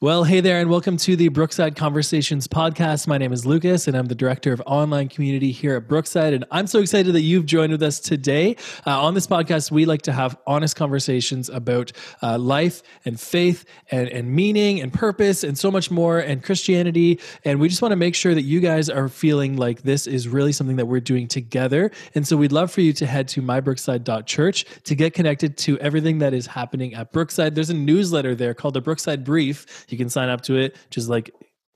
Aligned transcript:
Well, 0.00 0.22
hey 0.22 0.38
there, 0.40 0.60
and 0.60 0.70
welcome 0.70 0.96
to 0.98 1.16
the 1.16 1.26
Brookside 1.26 1.74
Conversations 1.74 2.46
podcast. 2.46 3.08
My 3.08 3.18
name 3.18 3.32
is 3.32 3.44
Lucas, 3.44 3.88
and 3.88 3.96
I'm 3.96 4.06
the 4.06 4.14
director 4.14 4.52
of 4.52 4.62
online 4.64 5.08
community 5.08 5.50
here 5.50 5.74
at 5.74 5.88
Brookside. 5.88 6.34
And 6.34 6.44
I'm 6.52 6.68
so 6.68 6.78
excited 6.78 7.16
that 7.16 7.22
you've 7.22 7.46
joined 7.46 7.72
with 7.72 7.82
us 7.82 7.98
today. 7.98 8.54
Uh, 8.86 9.02
on 9.02 9.14
this 9.14 9.26
podcast, 9.26 9.72
we 9.72 9.86
like 9.86 10.02
to 10.02 10.12
have 10.12 10.38
honest 10.46 10.76
conversations 10.76 11.48
about 11.48 11.90
uh, 12.22 12.38
life 12.38 12.80
and 13.04 13.18
faith 13.18 13.64
and, 13.90 14.08
and 14.10 14.30
meaning 14.30 14.80
and 14.80 14.92
purpose 14.92 15.42
and 15.42 15.58
so 15.58 15.68
much 15.68 15.90
more 15.90 16.20
and 16.20 16.44
Christianity. 16.44 17.18
And 17.44 17.58
we 17.58 17.68
just 17.68 17.82
want 17.82 17.90
to 17.90 17.96
make 17.96 18.14
sure 18.14 18.36
that 18.36 18.42
you 18.42 18.60
guys 18.60 18.88
are 18.88 19.08
feeling 19.08 19.56
like 19.56 19.82
this 19.82 20.06
is 20.06 20.28
really 20.28 20.52
something 20.52 20.76
that 20.76 20.86
we're 20.86 21.00
doing 21.00 21.26
together. 21.26 21.90
And 22.14 22.24
so 22.24 22.36
we'd 22.36 22.52
love 22.52 22.70
for 22.70 22.82
you 22.82 22.92
to 22.92 23.04
head 23.04 23.26
to 23.30 23.42
mybrookside.church 23.42 24.64
to 24.84 24.94
get 24.94 25.12
connected 25.12 25.58
to 25.58 25.76
everything 25.80 26.18
that 26.18 26.34
is 26.34 26.46
happening 26.46 26.94
at 26.94 27.10
Brookside. 27.10 27.56
There's 27.56 27.70
a 27.70 27.74
newsletter 27.74 28.36
there 28.36 28.54
called 28.54 28.74
the 28.74 28.80
Brookside 28.80 29.24
Brief 29.24 29.86
you 29.92 29.98
can 29.98 30.08
sign 30.08 30.28
up 30.28 30.42
to 30.42 30.56
it. 30.56 30.76
Just 30.90 31.08
like 31.08 31.30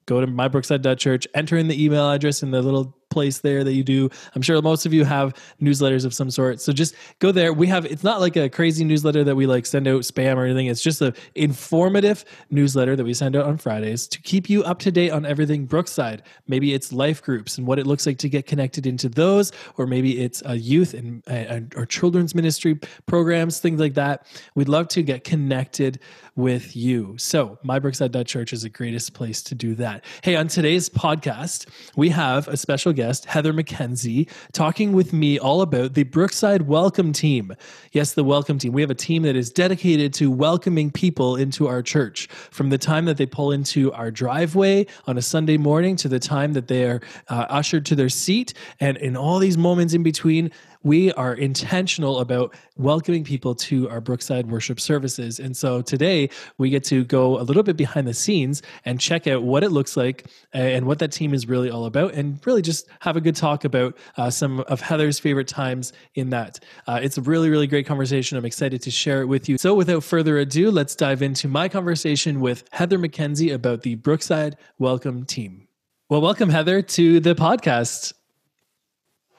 go 0.07 0.21
to 0.21 0.27
mybrookside.church, 0.27 1.27
enter 1.35 1.57
in 1.57 1.69
the 1.69 1.85
email 1.85 2.11
address 2.11 2.43
in 2.43 2.51
the 2.51 2.63
little 2.63 2.97
place 3.13 3.41
there 3.41 3.63
that 3.63 3.75
you 3.75 3.85
do. 3.85 4.09
I'm 4.35 4.43
sure 4.43 4.61
most 4.63 4.87
of 4.87 4.93
you 4.93 5.05
have 5.05 5.35
newsletters 5.61 6.05
of 6.05 6.15
some 6.15 6.31
sort. 6.31 6.61
So 6.61 6.73
just 6.73 6.95
go 7.19 7.31
there. 7.31 7.53
We 7.53 7.67
have 7.69 7.85
it's 7.85 8.03
not 8.03 8.21
like 8.21 8.37
a 8.37 8.49
crazy 8.49 8.85
newsletter 8.85 9.23
that 9.25 9.37
we 9.37 9.47
like 9.47 9.67
send 9.67 9.87
out 9.87 10.03
spam 10.03 10.37
or 10.37 10.45
anything. 10.45 10.67
It's 10.67 10.83
just 10.83 11.01
a 11.03 11.13
informative 11.35 12.25
newsletter 12.51 12.97
that 12.97 13.05
we 13.05 13.15
send 13.15 13.37
out 13.37 13.45
on 13.45 13.59
Fridays 13.59 14.09
to 14.09 14.21
keep 14.23 14.49
you 14.49 14.65
up 14.65 14.79
to 14.81 14.91
date 14.91 15.11
on 15.11 15.27
everything 15.27 15.67
Brookside. 15.67 16.23
Maybe 16.49 16.73
it's 16.73 16.93
life 16.93 17.23
groups 17.23 17.59
and 17.59 17.67
what 17.67 17.79
it 17.79 17.87
looks 17.87 18.07
like 18.07 18.19
to 18.19 18.29
get 18.29 18.47
connected 18.47 18.87
into 18.87 19.09
those, 19.09 19.53
or 19.77 19.87
maybe 19.87 20.23
it's 20.23 20.43
a 20.47 20.57
youth 20.57 20.95
and, 20.95 21.23
and 21.27 21.75
or 21.77 21.85
children's 21.85 22.35
ministry 22.35 22.81
programs, 23.07 23.61
things 23.61 23.79
like 23.79 23.95
that. 23.95 24.27
We'd 24.55 24.69
love 24.69 24.89
to 24.89 25.03
get 25.03 25.25
connected 25.25 26.01
with 26.35 26.75
you. 26.75 27.15
So 27.19 27.59
mybrookside.church 27.65 28.55
is 28.55 28.63
the 28.63 28.71
greatest 28.71 29.13
place 29.13 29.43
to 29.43 29.55
do 29.55 29.75
that. 29.75 30.05
Hey, 30.23 30.35
on 30.35 30.49
today's 30.49 30.89
podcast, 30.89 31.69
we 31.95 32.09
have 32.09 32.49
a 32.49 32.57
special 32.57 32.93
guest 32.93 33.02
guest, 33.03 33.25
Heather 33.25 33.53
McKenzie, 33.53 34.29
talking 34.53 34.93
with 34.93 35.13
me 35.13 35.37
all 35.37 35.61
about 35.61 35.95
the 35.95 36.05
Brookside 36.05 36.63
Welcome 36.63 37.13
Team. 37.13 37.53
Yes, 37.91 38.13
the 38.13 38.23
Welcome 38.23 38.59
Team. 38.59 38.73
We 38.73 38.81
have 38.81 38.93
a 38.93 38.95
team 38.95 39.25
that 39.25 39.35
is 39.35 39.51
dedicated 39.51 40.15
to 40.15 40.31
welcoming 40.31 40.89
people 40.93 41.35
into 41.35 41.67
our 41.67 41.83
church 41.83 42.29
from 42.29 42.71
the 42.71 42.79
time 42.79 43.07
that 43.07 43.17
they 43.17 43.27
pull 43.27 43.51
into 43.51 43.93
our 43.93 44.13
driveway 44.13 44.87
on 45.09 45.19
a 45.19 45.23
Sunday 45.23 45.57
morning 45.57 45.97
to 45.97 46.07
the 46.07 46.21
time 46.21 46.53
that 46.53 46.69
they 46.69 46.85
are 46.85 47.01
uh, 47.27 47.47
ushered 47.49 47.85
to 47.87 47.97
their 47.97 48.09
seat. 48.09 48.55
And 48.79 48.97
in 48.99 49.17
all 49.17 49.41
these 49.41 49.59
moments 49.59 49.95
in 49.95 50.05
between, 50.05 50.53
we 50.83 51.13
are 51.13 51.35
intentional 51.35 52.19
about 52.19 52.55
welcoming 52.77 53.25
people 53.25 53.55
to 53.55 53.89
our 53.89 54.01
Brookside 54.01 54.51
worship 54.51 54.81
services. 54.81 55.39
And 55.39 55.57
so 55.57 55.83
today 55.83 56.31
we 56.59 56.71
get 56.71 56.85
to 56.85 57.05
go 57.05 57.39
a 57.39 57.43
little 57.43 57.63
bit 57.63 57.77
behind 57.77 58.07
the 58.07 58.15
scenes 58.15 58.63
and 58.85 58.99
check 58.99 59.27
out 59.27 59.43
what 59.43 59.63
it 59.63 59.71
looks 59.71 59.97
like 59.97 60.27
and 60.53 60.87
what 60.87 60.99
that 60.99 61.13
team 61.13 61.35
is 61.35 61.47
really 61.47 61.71
all 61.71 61.87
about, 61.87 62.15
and 62.15 62.45
really 62.47 62.63
just 62.63 62.87
have 63.01 63.17
a 63.17 63.21
good 63.21 63.37
talk 63.37 63.65
about 63.65 63.97
uh, 64.17 64.31
some 64.31 64.61
of 64.61 64.81
Heather's 64.81 65.19
favorite 65.19 65.49
times 65.49 65.93
in 66.15 66.31
that. 66.31 66.61
Uh, 66.87 67.01
it's 67.03 67.19
a 67.19 67.23
really, 67.23 67.51
really 67.51 67.67
great 67.67 67.87
conversation. 67.87 68.37
I'm 68.37 68.45
excited 68.45 68.83
to 68.83 68.91
share 68.91 69.23
it 69.23 69.27
with 69.27 69.49
you. 69.49 69.59
So 69.59 69.75
without 69.75 70.03
further 70.03 70.39
ado, 70.39 70.71
let's 70.71 70.97
dive 70.97 71.23
into 71.23 71.49
my 71.49 71.69
conversation 71.69 72.41
with 72.41 72.65
Heather 72.73 72.99
McKenzie 72.99 73.55
about 73.55 73.83
the 73.83 73.95
Brookside 73.95 74.57
Welcome 74.79 75.25
Team. 75.25 75.69
Well, 76.09 76.21
welcome, 76.21 76.51
Heather, 76.51 76.83
to 76.83 77.21
the 77.21 77.35
podcast. 77.35 78.13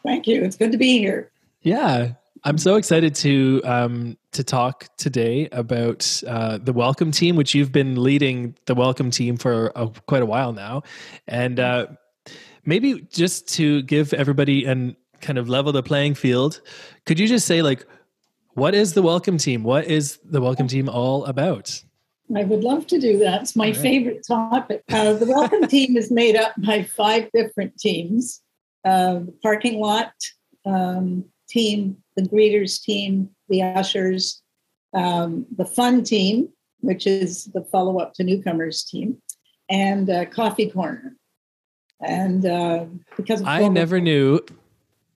Thank 0.04 0.28
you. 0.28 0.44
It's 0.44 0.58
good 0.58 0.72
to 0.72 0.78
be 0.78 0.98
here. 0.98 1.30
Yeah, 1.64 2.16
I'm 2.44 2.58
so 2.58 2.76
excited 2.76 3.16
to 3.16 3.62
um, 3.64 4.18
to 4.34 4.44
talk 4.44 4.90
today 4.98 5.48
about 5.54 6.22
uh, 6.28 6.58
the 6.58 6.74
Welcome 6.74 7.12
Team, 7.12 7.38
which 7.38 7.56
you've 7.56 7.72
been 7.72 8.04
leading 8.04 8.58
the 8.66 8.76
Welcome 8.76 9.10
Team 9.12 9.38
for 9.38 9.72
a, 9.74 9.88
quite 10.06 10.22
a 10.22 10.26
while 10.26 10.52
now, 10.52 10.84
and 11.26 11.62
uh, 11.62 11.88
maybe 12.66 13.08
just 13.10 13.48
to 13.54 13.82
give 13.84 14.14
everybody 14.14 14.66
and 14.66 14.98
kind 15.22 15.40
of 15.40 15.48
level 15.48 15.72
the 15.72 15.82
playing 15.82 16.16
field, 16.16 16.60
could 17.06 17.18
you 17.18 17.30
just 17.30 17.48
say 17.48 17.62
like, 17.62 17.88
what 18.56 18.76
is 18.76 18.94
the 18.94 19.02
Welcome 19.02 19.38
Team? 19.38 19.64
What 19.64 19.86
is 19.86 20.20
the 20.26 20.42
Welcome 20.42 20.68
Team 20.68 20.90
all 20.90 21.24
about? 21.24 21.82
I 22.36 22.44
would 22.44 22.66
love 22.66 22.88
to 22.88 23.00
do 23.00 23.20
that. 23.20 23.44
It's 23.44 23.56
my 23.56 23.68
right. 23.68 23.78
favorite 23.78 24.28
topic. 24.28 24.84
Uh, 24.90 25.14
the 25.14 25.28
Welcome 25.28 25.66
Team 25.68 25.96
is 25.96 26.12
made 26.12 26.36
up 26.36 26.52
by 26.58 26.84
five 26.84 27.30
different 27.34 27.78
teams: 27.78 28.42
uh, 28.84 29.20
the 29.20 29.34
parking 29.42 29.80
lot. 29.80 30.12
Um, 30.66 31.26
team, 31.48 31.98
the 32.16 32.24
greeters 32.24 32.82
team, 32.82 33.30
the 33.50 33.62
ushers, 33.62 34.42
um, 34.94 35.46
the 35.56 35.66
fun 35.66 36.04
team, 36.04 36.50
which 36.82 37.08
is 37.08 37.46
the 37.46 37.64
follow 37.64 38.00
up 38.00 38.14
to 38.14 38.24
newcomers 38.24 38.84
team, 38.84 39.18
and 39.70 40.10
uh, 40.10 40.26
coffee 40.26 40.70
corner. 40.70 41.16
And 42.02 42.46
uh, 42.46 42.86
because 43.16 43.42
I 43.44 43.68
never 43.70 44.02
knew 44.02 44.40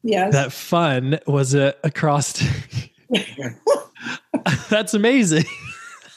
yes. 0.04 0.32
that 0.34 0.52
fun 0.52 1.20
was 1.28 1.54
a 1.54 1.76
across. 1.84 2.42
That's 4.70 4.94
amazing. 4.94 5.46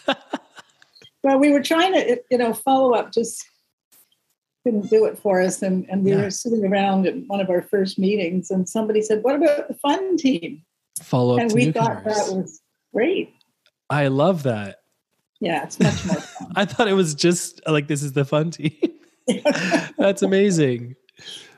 well, 1.23 1.39
we 1.39 1.51
were 1.51 1.63
trying 1.63 1.93
to, 1.95 2.21
you 2.31 2.39
know, 2.39 2.55
follow 2.55 2.95
up 2.95 3.13
just 3.13 3.45
couldn't 4.65 4.91
do 4.91 5.05
it 5.07 5.19
for 5.19 5.41
us. 5.41 5.63
And, 5.63 5.87
and 5.89 6.05
we 6.05 6.13
yeah. 6.13 6.23
were 6.23 6.31
sitting 6.31 6.65
around 6.65 7.07
at 7.07 7.15
one 7.27 7.41
of 7.41 7.51
our 7.51 7.63
first 7.63 7.99
meetings, 7.99 8.51
and 8.51 8.69
somebody 8.69 9.03
said, 9.03 9.23
What 9.23 9.37
about 9.37 9.69
the 9.69 9.75
fun 9.75 10.17
team? 10.17 10.63
Follow 11.03 11.37
up. 11.37 11.41
And 11.41 11.53
we 11.53 11.73
thought 11.73 12.05
that 12.05 12.33
was 12.33 12.61
great. 12.93 13.33
I 13.89 14.09
love 14.09 14.45
that. 14.45 14.77
Yeah, 15.41 15.65
it's 15.65 15.81
much 15.81 16.05
more 16.07 16.17
fun. 16.17 16.53
I 16.57 16.65
thought 16.65 16.89
it 16.89 16.93
was 16.93 17.15
just 17.15 17.61
like 17.67 17.89
this 17.89 18.03
is 18.03 18.13
the 18.13 18.25
fun 18.25 18.51
team. 18.51 18.77
That's 19.99 20.23
amazing. 20.23 20.97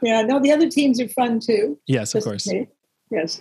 Yeah, 0.03 0.23
no, 0.23 0.41
the 0.41 0.53
other 0.53 0.69
teams 0.69 1.01
are 1.01 1.09
fun 1.09 1.41
too. 1.41 1.79
Yes, 1.87 2.15
of 2.15 2.25
course. 2.25 2.49
Yes. 3.11 3.41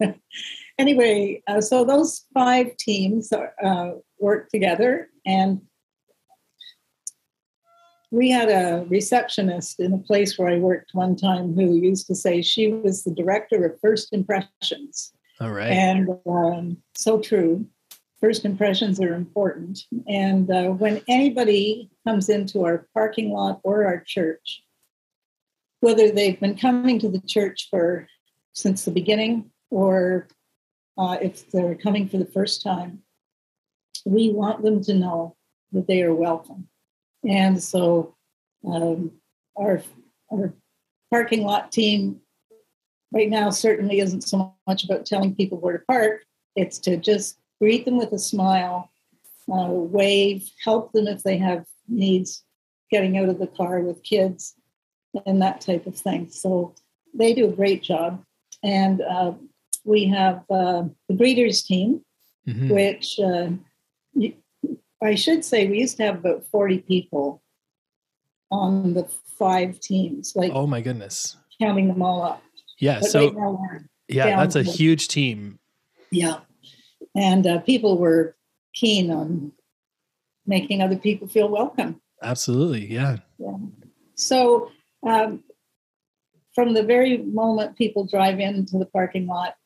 anyway, 0.78 1.42
uh, 1.46 1.60
so 1.60 1.84
those 1.84 2.24
five 2.32 2.76
teams 2.76 3.32
uh, 3.32 3.90
work 4.18 4.48
together, 4.50 5.08
and 5.26 5.60
we 8.12 8.28
had 8.30 8.50
a 8.50 8.84
receptionist 8.88 9.80
in 9.80 9.94
a 9.94 9.98
place 9.98 10.38
where 10.38 10.48
I 10.48 10.58
worked 10.58 10.90
one 10.92 11.16
time 11.16 11.54
who 11.54 11.74
used 11.74 12.06
to 12.08 12.14
say 12.14 12.42
she 12.42 12.70
was 12.70 13.04
the 13.04 13.14
director 13.14 13.64
of 13.64 13.80
first 13.80 14.12
impressions. 14.12 15.14
All 15.40 15.50
right. 15.50 15.72
And 15.72 16.10
um, 16.26 16.76
so 16.94 17.20
true. 17.20 17.66
First 18.20 18.44
impressions 18.44 19.00
are 19.00 19.14
important. 19.14 19.86
And 20.06 20.50
uh, 20.50 20.68
when 20.68 21.00
anybody 21.08 21.90
comes 22.06 22.28
into 22.28 22.66
our 22.66 22.86
parking 22.92 23.30
lot 23.30 23.60
or 23.64 23.86
our 23.86 24.04
church, 24.06 24.62
whether 25.80 26.10
they've 26.10 26.38
been 26.38 26.56
coming 26.56 26.98
to 26.98 27.08
the 27.08 27.22
church 27.26 27.68
for 27.70 28.06
since 28.52 28.84
the 28.84 28.90
beginning 28.90 29.50
or 29.70 30.28
uh, 30.98 31.16
if 31.22 31.50
they're 31.50 31.74
coming 31.74 32.10
for 32.10 32.18
the 32.18 32.30
first 32.30 32.62
time, 32.62 32.98
we 34.04 34.30
want 34.30 34.62
them 34.62 34.84
to 34.84 34.92
know 34.92 35.34
that 35.72 35.86
they 35.86 36.02
are 36.02 36.14
welcome 36.14 36.68
and 37.28 37.62
so 37.62 38.14
um, 38.66 39.12
our, 39.56 39.82
our 40.32 40.52
parking 41.10 41.44
lot 41.44 41.72
team 41.72 42.20
right 43.12 43.28
now 43.28 43.50
certainly 43.50 44.00
isn't 44.00 44.22
so 44.22 44.54
much 44.66 44.84
about 44.84 45.06
telling 45.06 45.34
people 45.34 45.58
where 45.58 45.78
to 45.78 45.84
park, 45.86 46.24
it's 46.56 46.78
to 46.78 46.96
just 46.96 47.38
greet 47.60 47.84
them 47.84 47.96
with 47.96 48.12
a 48.12 48.18
smile, 48.18 48.90
uh, 49.52 49.68
wave, 49.68 50.50
help 50.62 50.92
them 50.92 51.06
if 51.06 51.22
they 51.22 51.36
have 51.36 51.64
needs 51.88 52.44
getting 52.90 53.18
out 53.18 53.28
of 53.28 53.38
the 53.38 53.46
car 53.46 53.80
with 53.80 54.02
kids 54.02 54.54
and 55.26 55.42
that 55.42 55.60
type 55.60 55.86
of 55.86 55.96
thing. 55.96 56.28
So 56.30 56.74
they 57.14 57.34
do 57.34 57.48
a 57.48 57.52
great 57.52 57.82
job. 57.82 58.22
And 58.62 59.02
uh, 59.02 59.32
we 59.84 60.06
have 60.06 60.44
uh, 60.50 60.84
the 61.08 61.14
greeters 61.14 61.64
team, 61.64 62.02
mm-hmm. 62.46 62.68
which 62.68 63.18
uh, 63.18 63.50
I 65.02 65.14
should 65.14 65.44
say 65.44 65.68
we 65.68 65.78
used 65.78 65.96
to 65.98 66.04
have 66.04 66.16
about 66.16 66.46
40 66.46 66.78
people 66.80 67.42
on 68.50 68.94
the 68.94 69.08
five 69.38 69.80
teams. 69.80 70.34
Like 70.36 70.52
oh 70.54 70.66
my 70.66 70.80
goodness. 70.80 71.36
Counting 71.60 71.88
them 71.88 72.02
all 72.02 72.22
up. 72.22 72.42
Yeah. 72.78 73.00
But 73.00 73.10
so 73.10 73.30
right 73.30 73.82
yeah, 74.08 74.36
that's 74.36 74.56
a 74.56 74.62
huge 74.62 75.08
team. 75.08 75.58
Yeah. 76.10 76.40
And 77.14 77.46
uh, 77.46 77.60
people 77.60 77.98
were 77.98 78.36
keen 78.74 79.10
on 79.10 79.52
making 80.46 80.82
other 80.82 80.96
people 80.96 81.28
feel 81.28 81.48
welcome. 81.48 82.00
Absolutely. 82.22 82.86
Yeah. 82.86 83.18
Yeah. 83.38 83.56
So 84.14 84.70
um, 85.06 85.42
from 86.54 86.74
the 86.74 86.82
very 86.82 87.18
moment 87.18 87.76
people 87.76 88.04
drive 88.04 88.40
into 88.40 88.78
the 88.78 88.86
parking 88.86 89.26
lot, 89.26 89.56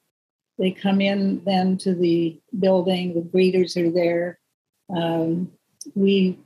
they 0.59 0.71
come 0.71 1.01
in 1.01 1.45
then 1.45 1.77
to 1.79 1.95
the 1.95 2.41
building, 2.59 3.15
the 3.15 3.21
greeters 3.21 3.77
are 3.77 3.91
there 3.91 4.39
um, 4.95 5.51
we 5.95 6.39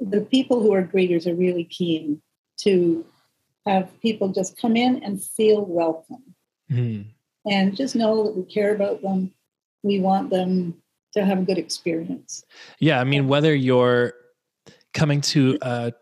the 0.00 0.20
people 0.20 0.62
who 0.62 0.72
are 0.72 0.82
greeters 0.82 1.26
are 1.26 1.34
really 1.34 1.64
keen 1.64 2.22
to 2.58 3.04
have 3.66 3.90
people 4.00 4.28
just 4.28 4.56
come 4.60 4.76
in 4.76 5.02
and 5.02 5.22
feel 5.22 5.64
welcome 5.64 6.22
mm. 6.70 7.04
and 7.50 7.76
just 7.76 7.96
know 7.96 8.24
that 8.24 8.36
we 8.36 8.44
care 8.44 8.74
about 8.74 9.02
them 9.02 9.32
we 9.82 9.98
want 9.98 10.30
them 10.30 10.74
to 11.12 11.24
have 11.24 11.40
a 11.40 11.42
good 11.42 11.58
experience 11.58 12.44
yeah 12.80 13.00
i 13.00 13.04
mean 13.04 13.26
whether 13.26 13.54
you're 13.54 14.14
coming 14.94 15.20
to 15.20 15.58
a, 15.62 15.92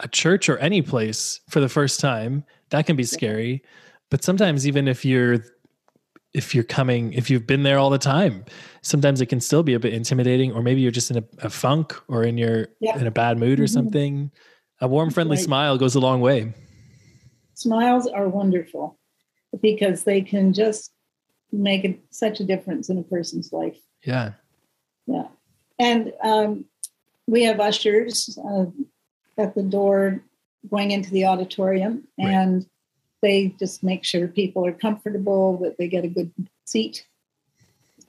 a 0.00 0.08
church 0.08 0.48
or 0.48 0.58
any 0.58 0.82
place 0.82 1.40
for 1.48 1.60
the 1.60 1.68
first 1.68 2.00
time, 2.00 2.44
that 2.70 2.86
can 2.86 2.96
be 2.96 3.04
scary. 3.04 3.62
But 4.10 4.22
sometimes 4.22 4.66
even 4.66 4.88
if 4.88 5.04
you're 5.04 5.44
if 6.34 6.54
you're 6.54 6.64
coming 6.64 7.12
if 7.12 7.30
you've 7.30 7.46
been 7.46 7.62
there 7.62 7.78
all 7.78 7.90
the 7.90 7.98
time 7.98 8.44
sometimes 8.82 9.20
it 9.20 9.26
can 9.26 9.40
still 9.40 9.62
be 9.62 9.72
a 9.72 9.80
bit 9.80 9.94
intimidating 9.94 10.52
or 10.52 10.62
maybe 10.62 10.80
you're 10.80 10.90
just 10.90 11.10
in 11.10 11.18
a, 11.18 11.24
a 11.38 11.48
funk 11.48 11.94
or 12.08 12.24
in 12.24 12.36
your 12.36 12.66
yeah. 12.80 12.98
in 12.98 13.06
a 13.06 13.10
bad 13.10 13.38
mood 13.38 13.58
or 13.58 13.64
mm-hmm. 13.64 13.72
something 13.72 14.30
a 14.80 14.88
warm 14.88 15.10
friendly 15.10 15.36
right. 15.36 15.44
smile 15.44 15.78
goes 15.78 15.94
a 15.94 16.00
long 16.00 16.20
way 16.20 16.52
smiles 17.54 18.06
are 18.08 18.28
wonderful 18.28 18.98
because 19.62 20.02
they 20.02 20.20
can 20.20 20.52
just 20.52 20.92
make 21.52 21.84
a, 21.84 21.96
such 22.10 22.40
a 22.40 22.44
difference 22.44 22.90
in 22.90 22.98
a 22.98 23.02
person's 23.04 23.52
life 23.52 23.78
yeah 24.04 24.32
yeah 25.06 25.28
and 25.78 26.12
um, 26.22 26.64
we 27.26 27.44
have 27.44 27.60
ushers 27.60 28.38
uh, 28.48 28.66
at 29.38 29.54
the 29.54 29.62
door 29.62 30.20
going 30.70 30.90
into 30.90 31.10
the 31.10 31.24
auditorium 31.24 32.06
and 32.18 32.54
right 32.54 32.66
they 33.24 33.54
just 33.58 33.82
make 33.82 34.04
sure 34.04 34.28
people 34.28 34.66
are 34.66 34.72
comfortable, 34.72 35.56
that 35.62 35.78
they 35.78 35.88
get 35.88 36.04
a 36.04 36.08
good 36.08 36.30
seat, 36.66 37.06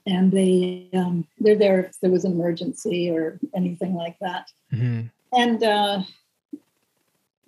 and 0.05 0.29
they 0.29 0.89
um, 0.93 1.25
they're 1.39 1.55
there 1.55 1.85
if 1.85 1.97
there 2.01 2.11
was 2.11 2.25
an 2.25 2.33
emergency 2.33 3.09
or 3.09 3.39
anything 3.55 3.95
like 3.95 4.17
that. 4.19 4.51
Mm-hmm. 4.73 5.07
And 5.31 5.63
uh, 5.63 6.01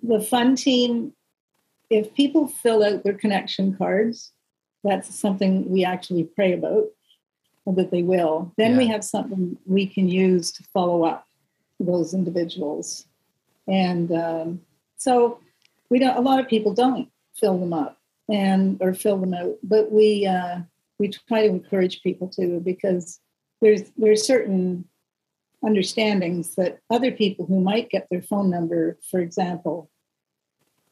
the 0.02 0.20
fun 0.20 0.56
team, 0.56 1.12
if 1.90 2.14
people 2.14 2.48
fill 2.48 2.82
out 2.82 3.04
their 3.04 3.12
connection 3.12 3.76
cards, 3.76 4.32
that's 4.82 5.14
something 5.14 5.70
we 5.70 5.84
actually 5.84 6.24
pray 6.24 6.54
about 6.54 6.86
that 7.66 7.90
they 7.90 8.02
will. 8.02 8.50
Then 8.56 8.72
yeah. 8.72 8.78
we 8.78 8.86
have 8.86 9.04
something 9.04 9.58
we 9.66 9.86
can 9.86 10.08
use 10.08 10.50
to 10.52 10.62
follow 10.72 11.04
up 11.04 11.26
those 11.78 12.14
individuals, 12.14 13.04
and 13.66 14.10
um, 14.10 14.62
so 14.96 15.40
we 15.90 15.98
don't. 15.98 16.16
A 16.16 16.22
lot 16.22 16.40
of 16.40 16.48
people 16.48 16.72
don't 16.72 17.10
fill 17.40 17.58
them 17.58 17.72
up 17.72 17.98
and 18.28 18.78
or 18.80 18.94
fill 18.94 19.18
them 19.18 19.34
out. 19.34 19.56
But 19.62 19.90
we 19.90 20.26
uh, 20.26 20.60
we 20.98 21.08
try 21.08 21.42
to 21.42 21.48
encourage 21.48 22.02
people 22.02 22.28
to 22.30 22.60
because 22.60 23.20
there's 23.60 23.82
there's 23.96 24.26
certain 24.26 24.84
understandings 25.64 26.54
that 26.54 26.78
other 26.90 27.10
people 27.10 27.46
who 27.46 27.60
might 27.60 27.90
get 27.90 28.06
their 28.10 28.22
phone 28.22 28.50
number, 28.50 28.98
for 29.10 29.20
example, 29.20 29.90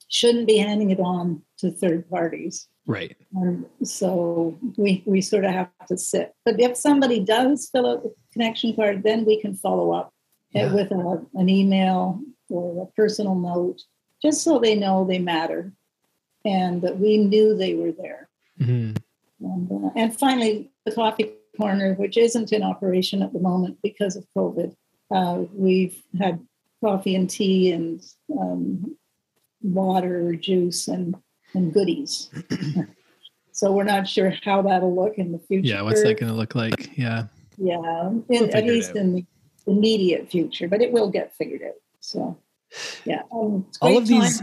shouldn't 0.08 0.46
be 0.46 0.58
handing 0.58 0.90
it 0.90 1.00
on 1.00 1.42
to 1.58 1.70
third 1.70 2.08
parties. 2.08 2.68
Right. 2.86 3.16
Um, 3.36 3.66
so 3.82 4.58
we 4.76 5.02
we 5.06 5.20
sort 5.20 5.44
of 5.44 5.52
have 5.52 5.70
to 5.88 5.96
sit. 5.96 6.34
But 6.44 6.60
if 6.60 6.76
somebody 6.76 7.20
does 7.20 7.68
fill 7.70 7.86
out 7.86 8.02
the 8.02 8.14
connection 8.32 8.74
card, 8.74 9.02
then 9.02 9.24
we 9.24 9.40
can 9.40 9.54
follow 9.54 9.92
up 9.92 10.12
yeah. 10.52 10.72
with 10.72 10.90
a, 10.92 11.24
an 11.34 11.48
email 11.48 12.20
or 12.48 12.84
a 12.84 12.86
personal 12.96 13.34
note, 13.34 13.82
just 14.22 14.42
so 14.42 14.58
they 14.58 14.76
know 14.76 15.04
they 15.04 15.18
matter 15.18 15.72
and 16.46 16.80
that 16.82 16.98
we 16.98 17.18
knew 17.18 17.56
they 17.56 17.74
were 17.74 17.92
there. 17.92 18.28
Mm-hmm. 18.60 18.96
And, 19.40 19.72
uh, 19.72 19.90
and, 19.96 20.18
finally, 20.18 20.70
the 20.86 20.92
coffee 20.92 21.32
corner, 21.58 21.94
which 21.94 22.16
isn't 22.16 22.52
in 22.52 22.62
operation 22.62 23.22
at 23.22 23.32
the 23.32 23.40
moment 23.40 23.78
because 23.82 24.16
of 24.16 24.24
COVID. 24.36 24.74
Uh, 25.10 25.44
we've 25.52 26.02
had 26.18 26.40
coffee 26.82 27.14
and 27.14 27.28
tea 27.28 27.72
and 27.72 28.02
um, 28.38 28.96
water, 29.62 30.34
juice, 30.34 30.88
and 30.88 31.16
and 31.54 31.72
goodies. 31.72 32.30
so 33.52 33.72
we're 33.72 33.84
not 33.84 34.08
sure 34.08 34.32
how 34.44 34.62
that'll 34.62 34.94
look 34.94 35.14
in 35.18 35.32
the 35.32 35.38
future. 35.38 35.68
Yeah, 35.68 35.82
what's 35.82 36.02
that 36.02 36.18
going 36.18 36.32
to 36.32 36.36
look 36.36 36.54
like? 36.54 36.96
Yeah. 36.96 37.26
Yeah, 37.58 38.08
in, 38.08 38.24
we'll 38.28 38.54
at 38.54 38.64
least 38.64 38.96
in 38.96 39.14
the 39.14 39.26
immediate 39.66 40.30
future, 40.30 40.68
but 40.68 40.82
it 40.82 40.92
will 40.92 41.10
get 41.10 41.34
figured 41.34 41.62
out. 41.62 41.74
So 42.00 42.38
yeah. 43.04 43.22
Um, 43.32 43.66
all 43.80 43.96
of 43.96 44.06
these 44.06 44.42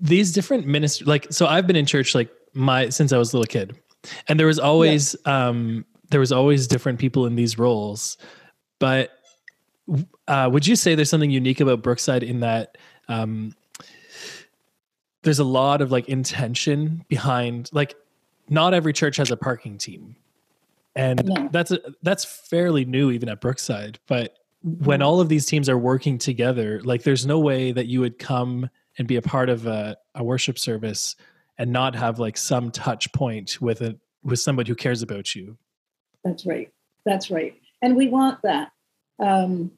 these 0.00 0.32
different 0.32 0.66
ministers 0.66 1.06
like 1.06 1.26
so 1.30 1.46
i've 1.46 1.66
been 1.66 1.76
in 1.76 1.86
church 1.86 2.14
like 2.14 2.30
my 2.52 2.88
since 2.88 3.12
i 3.12 3.18
was 3.18 3.32
a 3.32 3.38
little 3.38 3.50
kid. 3.50 3.76
And 4.28 4.38
there 4.38 4.46
was 4.46 4.58
always 4.58 5.16
yeah. 5.26 5.48
um 5.48 5.84
there 6.10 6.20
was 6.20 6.32
always 6.32 6.66
different 6.66 6.98
people 6.98 7.26
in 7.26 7.34
these 7.34 7.58
roles. 7.58 8.16
But 8.78 9.10
uh, 10.28 10.48
would 10.52 10.66
you 10.66 10.76
say 10.76 10.94
there's 10.94 11.10
something 11.10 11.30
unique 11.30 11.60
about 11.60 11.82
brookside 11.82 12.22
in 12.22 12.40
that 12.40 12.78
um 13.08 13.54
there's 15.22 15.38
a 15.38 15.44
lot 15.44 15.80
of 15.80 15.90
like 15.90 16.08
intention 16.08 17.04
behind 17.08 17.70
like 17.72 17.94
not 18.48 18.74
every 18.74 18.92
church 18.92 19.16
has 19.16 19.30
a 19.30 19.36
parking 19.36 19.78
team. 19.78 20.16
And 20.94 21.20
yeah. 21.24 21.48
that's 21.50 21.72
a, 21.72 21.80
that's 22.02 22.24
fairly 22.24 22.84
new 22.84 23.10
even 23.10 23.28
at 23.28 23.40
brookside 23.40 23.98
but 24.06 24.36
when 24.66 25.00
all 25.00 25.20
of 25.20 25.28
these 25.28 25.46
teams 25.46 25.68
are 25.68 25.78
working 25.78 26.18
together, 26.18 26.80
like 26.82 27.04
there's 27.04 27.24
no 27.24 27.38
way 27.38 27.70
that 27.70 27.86
you 27.86 28.00
would 28.00 28.18
come 28.18 28.68
and 28.98 29.06
be 29.06 29.14
a 29.14 29.22
part 29.22 29.48
of 29.48 29.64
a, 29.66 29.96
a 30.16 30.24
worship 30.24 30.58
service 30.58 31.14
and 31.56 31.70
not 31.70 31.94
have 31.94 32.18
like 32.18 32.36
some 32.36 32.72
touch 32.72 33.12
point 33.12 33.60
with 33.60 33.80
a 33.80 33.96
with 34.24 34.40
somebody 34.40 34.68
who 34.68 34.74
cares 34.74 35.02
about 35.02 35.36
you. 35.36 35.56
That's 36.24 36.44
right. 36.44 36.72
That's 37.04 37.30
right. 37.30 37.54
And 37.80 37.94
we 37.94 38.08
want 38.08 38.42
that. 38.42 38.72
Um, 39.20 39.70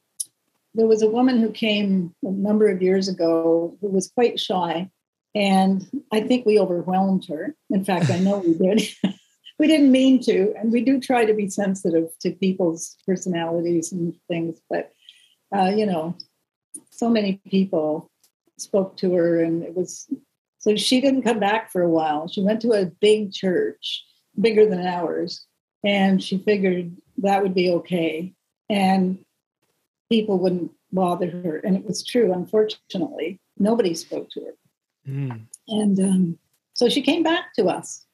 there 0.74 0.86
was 0.86 1.02
a 1.02 1.10
woman 1.10 1.38
who 1.38 1.50
came 1.50 2.14
a 2.24 2.30
number 2.30 2.68
of 2.68 2.80
years 2.80 3.08
ago 3.08 3.76
who 3.82 3.88
was 3.88 4.08
quite 4.08 4.40
shy, 4.40 4.90
and 5.34 5.86
I 6.10 6.22
think 6.22 6.46
we 6.46 6.58
overwhelmed 6.58 7.26
her. 7.26 7.54
In 7.68 7.84
fact, 7.84 8.10
I 8.10 8.20
know 8.20 8.38
we 8.38 8.54
did. 8.54 8.88
we 9.58 9.66
didn't 9.66 9.90
mean 9.90 10.22
to, 10.22 10.54
and 10.56 10.72
we 10.72 10.82
do 10.82 11.00
try 11.00 11.24
to 11.24 11.34
be 11.34 11.48
sensitive 11.48 12.08
to 12.20 12.30
people's 12.30 12.96
personalities 13.06 13.92
and 13.92 14.14
things, 14.28 14.60
but 14.70 14.92
uh, 15.54 15.72
you 15.74 15.86
know, 15.86 16.16
so 16.90 17.08
many 17.08 17.40
people 17.48 18.10
spoke 18.58 18.96
to 18.98 19.14
her, 19.14 19.42
and 19.42 19.62
it 19.62 19.74
was 19.74 20.08
so 20.58 20.76
she 20.76 21.00
didn't 21.00 21.22
come 21.22 21.40
back 21.40 21.70
for 21.70 21.82
a 21.82 21.88
while. 21.88 22.28
She 22.28 22.42
went 22.42 22.60
to 22.62 22.72
a 22.72 22.86
big 22.86 23.32
church, 23.32 24.04
bigger 24.40 24.66
than 24.66 24.86
ours, 24.86 25.46
and 25.84 26.22
she 26.22 26.38
figured 26.38 26.96
that 27.18 27.42
would 27.42 27.54
be 27.54 27.70
okay, 27.70 28.34
and 28.68 29.18
people 30.10 30.38
wouldn't 30.38 30.72
bother 30.92 31.30
her. 31.30 31.56
And 31.58 31.76
it 31.76 31.84
was 31.84 32.04
true, 32.04 32.32
unfortunately. 32.32 33.40
Nobody 33.58 33.94
spoke 33.94 34.30
to 34.30 34.40
her. 34.40 34.54
Mm. 35.08 35.40
And 35.68 36.00
um, 36.00 36.38
so 36.74 36.88
she 36.88 37.02
came 37.02 37.22
back 37.22 37.54
to 37.54 37.66
us 37.66 38.06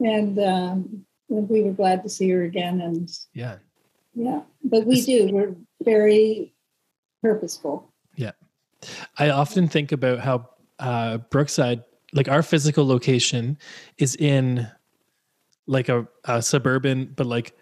and 0.00 0.38
um, 0.38 1.04
we 1.28 1.62
were 1.62 1.72
glad 1.72 2.02
to 2.02 2.08
see 2.08 2.30
her 2.30 2.42
again. 2.44 2.80
And 2.80 3.10
yeah, 3.32 3.56
yeah, 4.14 4.42
but 4.62 4.86
we 4.86 5.00
do. 5.02 5.28
We're 5.32 5.54
very 5.82 6.52
purposeful. 7.22 7.92
Yeah, 8.16 8.32
I 9.18 9.30
often 9.30 9.68
think 9.68 9.92
about 9.92 10.20
how 10.20 10.50
uh, 10.78 11.18
Brookside, 11.18 11.84
like 12.12 12.28
our 12.28 12.42
physical 12.42 12.86
location, 12.86 13.58
is 13.98 14.16
in 14.16 14.68
like 15.66 15.88
a, 15.88 16.06
a 16.24 16.42
suburban, 16.42 17.12
but 17.16 17.26
like 17.26 17.56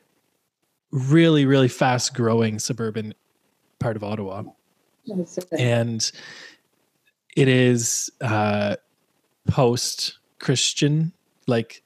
really, 0.91 1.47
really 1.47 1.69
fast 1.69 2.15
growing 2.15 2.59
suburban 2.59 3.15
part 3.79 3.97
of 3.97 4.05
Ottawa, 4.05 4.45
and 5.59 6.11
it 7.37 7.49
is 7.49 8.11
uh, 8.21 8.77
post 9.47 10.19
Christian, 10.39 11.12
like 11.47 11.83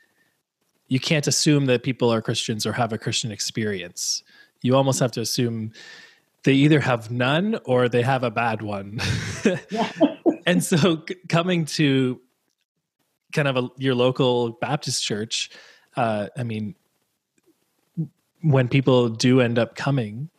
you 0.88 1.00
can't 1.00 1.26
assume 1.26 1.66
that 1.66 1.83
people 1.83 2.12
are 2.12 2.23
Christians 2.23 2.64
or 2.66 2.73
have 2.73 2.93
a 2.93 2.99
Christian 2.99 3.33
experience. 3.33 4.23
You 4.62 4.76
almost 4.76 5.00
have 5.00 5.12
to 5.12 5.21
assume 5.21 5.73
they 6.45 6.52
either 6.52 6.81
have 6.81 7.11
none 7.11 7.59
or 7.64 7.88
they 7.88 8.02
have 8.02 8.23
a 8.23 8.31
bad 8.31 8.62
one. 8.62 9.00
and 10.47 10.62
so 10.62 11.02
c- 11.09 11.16
coming 11.28 11.64
to 11.64 12.21
kind 13.33 13.49
of 13.49 13.57
a, 13.57 13.69
your 13.78 13.95
local 13.95 14.50
Baptist 14.52 15.05
church, 15.05 15.50
uh, 15.97 16.28
I 16.37 16.45
mean, 16.45 16.76
when 18.43 18.69
people 18.69 19.09
do 19.09 19.40
end 19.40 19.59
up 19.59 19.75
coming, 19.75 20.31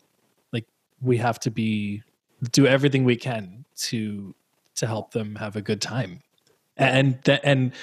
like 0.54 0.66
we 1.02 1.18
have 1.18 1.40
to 1.42 1.52
be 1.52 2.04
do 2.52 2.68
everything 2.68 3.04
we 3.04 3.16
can 3.16 3.66
to 3.76 4.34
to 4.76 4.88
help 4.88 5.12
them 5.12 5.36
have 5.36 5.56
a 5.56 5.62
good 5.62 5.82
time 5.82 6.22
and 6.78 7.24
th- 7.26 7.40
and 7.44 7.74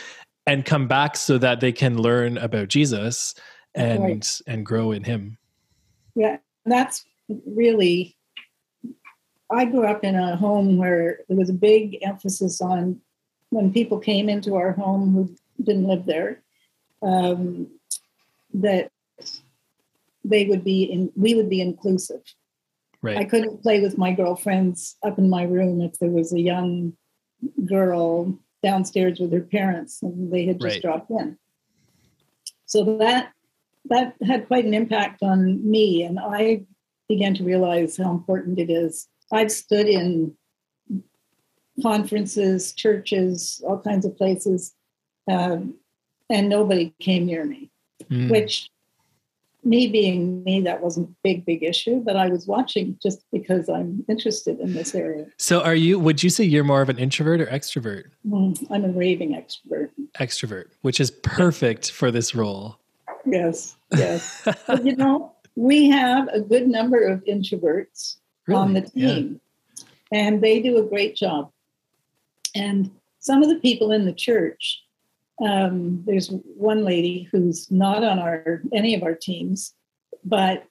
and 0.46 0.64
come 0.64 0.86
back 0.86 1.16
so 1.16 1.38
that 1.38 1.60
they 1.60 1.72
can 1.72 1.98
learn 2.00 2.38
about 2.38 2.68
Jesus 2.68 3.34
and 3.74 4.02
right. 4.02 4.40
and 4.46 4.64
grow 4.64 4.92
in 4.92 5.04
him. 5.04 5.38
Yeah, 6.14 6.38
that's 6.64 7.04
really 7.46 8.16
I 9.50 9.64
grew 9.64 9.86
up 9.86 10.04
in 10.04 10.14
a 10.14 10.36
home 10.36 10.76
where 10.76 11.20
there 11.28 11.36
was 11.36 11.50
a 11.50 11.54
big 11.54 11.98
emphasis 12.02 12.60
on 12.60 13.00
when 13.50 13.72
people 13.72 13.98
came 13.98 14.28
into 14.28 14.56
our 14.56 14.72
home 14.72 15.12
who 15.12 15.36
didn't 15.62 15.86
live 15.86 16.06
there, 16.06 16.42
um, 17.02 17.68
that 18.52 18.90
they 20.24 20.46
would 20.46 20.64
be 20.64 20.84
in, 20.84 21.12
we 21.14 21.34
would 21.34 21.48
be 21.48 21.60
inclusive. 21.60 22.22
Right. 23.02 23.18
I 23.18 23.24
couldn't 23.24 23.62
play 23.62 23.80
with 23.80 23.98
my 23.98 24.12
girlfriends 24.12 24.96
up 25.02 25.18
in 25.18 25.28
my 25.28 25.42
room 25.42 25.80
if 25.82 25.98
there 25.98 26.10
was 26.10 26.32
a 26.32 26.40
young 26.40 26.94
girl 27.64 28.38
downstairs 28.64 29.20
with 29.20 29.32
her 29.32 29.40
parents 29.40 30.02
and 30.02 30.32
they 30.32 30.46
had 30.46 30.60
just 30.60 30.74
right. 30.74 30.82
dropped 30.82 31.10
in. 31.10 31.38
So 32.66 32.96
that 32.98 33.32
that 33.86 34.14
had 34.26 34.46
quite 34.46 34.64
an 34.64 34.74
impact 34.74 35.22
on 35.22 35.70
me 35.70 36.02
and 36.02 36.18
I 36.18 36.64
began 37.08 37.34
to 37.34 37.44
realize 37.44 37.96
how 37.96 38.10
important 38.10 38.58
it 38.58 38.70
is. 38.70 39.06
I've 39.30 39.52
stood 39.52 39.86
in 39.86 40.34
conferences, 41.82 42.72
churches, 42.72 43.62
all 43.66 43.80
kinds 43.80 44.06
of 44.06 44.16
places, 44.16 44.74
um, 45.30 45.74
and 46.30 46.48
nobody 46.48 46.94
came 47.00 47.26
near 47.26 47.44
me. 47.44 47.70
Mm. 48.10 48.30
Which, 48.30 48.70
me 49.64 49.86
being 49.86 50.44
me, 50.44 50.60
that 50.60 50.82
wasn't 50.82 51.08
a 51.08 51.14
big, 51.22 51.44
big 51.44 51.62
issue. 51.62 52.00
But 52.00 52.16
I 52.16 52.28
was 52.28 52.46
watching 52.46 52.98
just 53.02 53.24
because 53.32 53.68
I'm 53.68 54.04
interested 54.08 54.60
in 54.60 54.74
this 54.74 54.94
area. 54.94 55.26
So, 55.38 55.62
are 55.62 55.74
you? 55.74 55.98
Would 55.98 56.22
you 56.22 56.30
say 56.30 56.44
you're 56.44 56.64
more 56.64 56.82
of 56.82 56.88
an 56.88 56.98
introvert 56.98 57.40
or 57.40 57.46
extrovert? 57.46 58.04
Mm, 58.26 58.66
I'm 58.70 58.84
a 58.84 58.88
raving 58.88 59.30
extrovert. 59.30 59.90
Extrovert, 60.18 60.66
which 60.82 61.00
is 61.00 61.10
perfect 61.10 61.90
for 61.90 62.10
this 62.10 62.34
role. 62.34 62.78
Yes, 63.26 63.76
yes. 63.96 64.46
but, 64.66 64.84
you 64.84 64.96
know, 64.96 65.32
we 65.56 65.88
have 65.88 66.28
a 66.28 66.40
good 66.40 66.68
number 66.68 67.02
of 67.02 67.24
introverts 67.24 68.16
really? 68.46 68.60
on 68.60 68.72
the 68.74 68.82
team, 68.82 69.40
yeah. 69.76 69.84
and 70.12 70.42
they 70.42 70.60
do 70.60 70.78
a 70.78 70.82
great 70.82 71.16
job. 71.16 71.50
And 72.54 72.90
some 73.20 73.42
of 73.42 73.48
the 73.48 73.56
people 73.56 73.90
in 73.90 74.04
the 74.04 74.12
church, 74.12 74.83
um, 75.42 76.02
there's 76.06 76.28
one 76.28 76.84
lady 76.84 77.28
who's 77.32 77.70
not 77.70 78.04
on 78.04 78.18
our 78.18 78.62
any 78.72 78.94
of 78.94 79.02
our 79.02 79.14
teams, 79.14 79.74
but 80.24 80.64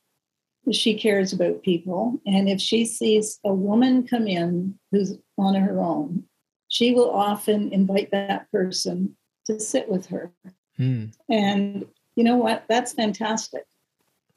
she 0.72 0.98
cares 0.98 1.34
about 1.34 1.63
people. 1.63 2.20
And 2.25 2.48
if 2.48 2.62
she 2.62 2.86
sees 2.86 3.39
a 3.43 3.53
woman 3.53 4.08
come 4.08 4.27
in 4.27 4.79
who's 4.91 5.17
on 5.38 5.55
her 5.55 5.79
own, 5.79 6.24
she 6.70 6.93
will 6.93 7.12
often 7.12 7.72
invite 7.74 8.12
that 8.12 8.50
person 8.51 9.15
to 9.46 9.60
sit 9.60 9.89
with 9.89 10.05
her. 10.08 10.32
Hmm. 10.77 11.05
And 11.29 11.86
you 12.15 12.24
know 12.24 12.38
what? 12.38 12.63
That's 12.70 12.93
fantastic. 12.93 13.65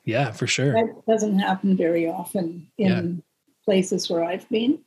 Yeah, 0.04 0.32
for 0.32 0.46
sure. 0.46 0.72
That 0.72 1.06
doesn't 1.06 1.38
happen 1.38 1.76
very 1.76 2.08
often 2.08 2.68
in 2.78 2.88
yeah. 3.16 3.22
places 3.64 4.10
where 4.10 4.24
I've 4.24 4.48
been. 4.48 4.80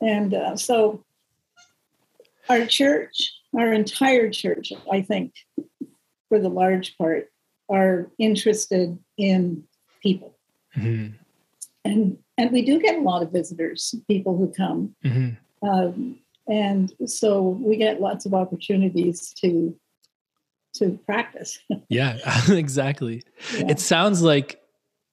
And 0.00 0.34
uh, 0.34 0.56
so 0.56 1.04
our 2.48 2.66
church, 2.66 3.32
our 3.56 3.72
entire 3.72 4.30
church, 4.30 4.72
I 4.90 5.02
think, 5.02 5.32
for 6.28 6.38
the 6.38 6.48
large 6.48 6.96
part, 6.98 7.30
are 7.68 8.10
interested 8.18 8.98
in 9.18 9.64
people. 10.02 10.36
Mm-hmm. 10.76 11.14
And 11.84 12.18
and 12.38 12.50
we 12.52 12.62
do 12.62 12.80
get 12.80 12.96
a 12.96 13.00
lot 13.00 13.22
of 13.22 13.32
visitors, 13.32 13.94
people 14.08 14.36
who 14.36 14.52
come. 14.52 14.94
Mm-hmm. 15.04 15.68
Um, 15.68 16.18
and 16.48 16.92
so 17.06 17.42
we 17.42 17.76
get 17.76 18.00
lots 18.00 18.26
of 18.26 18.34
opportunities 18.34 19.32
to 19.40 19.74
to 20.74 20.98
practice. 21.06 21.58
yeah, 21.88 22.18
exactly. 22.50 23.22
Yeah. 23.54 23.70
It 23.70 23.80
sounds 23.80 24.22
like 24.22 24.60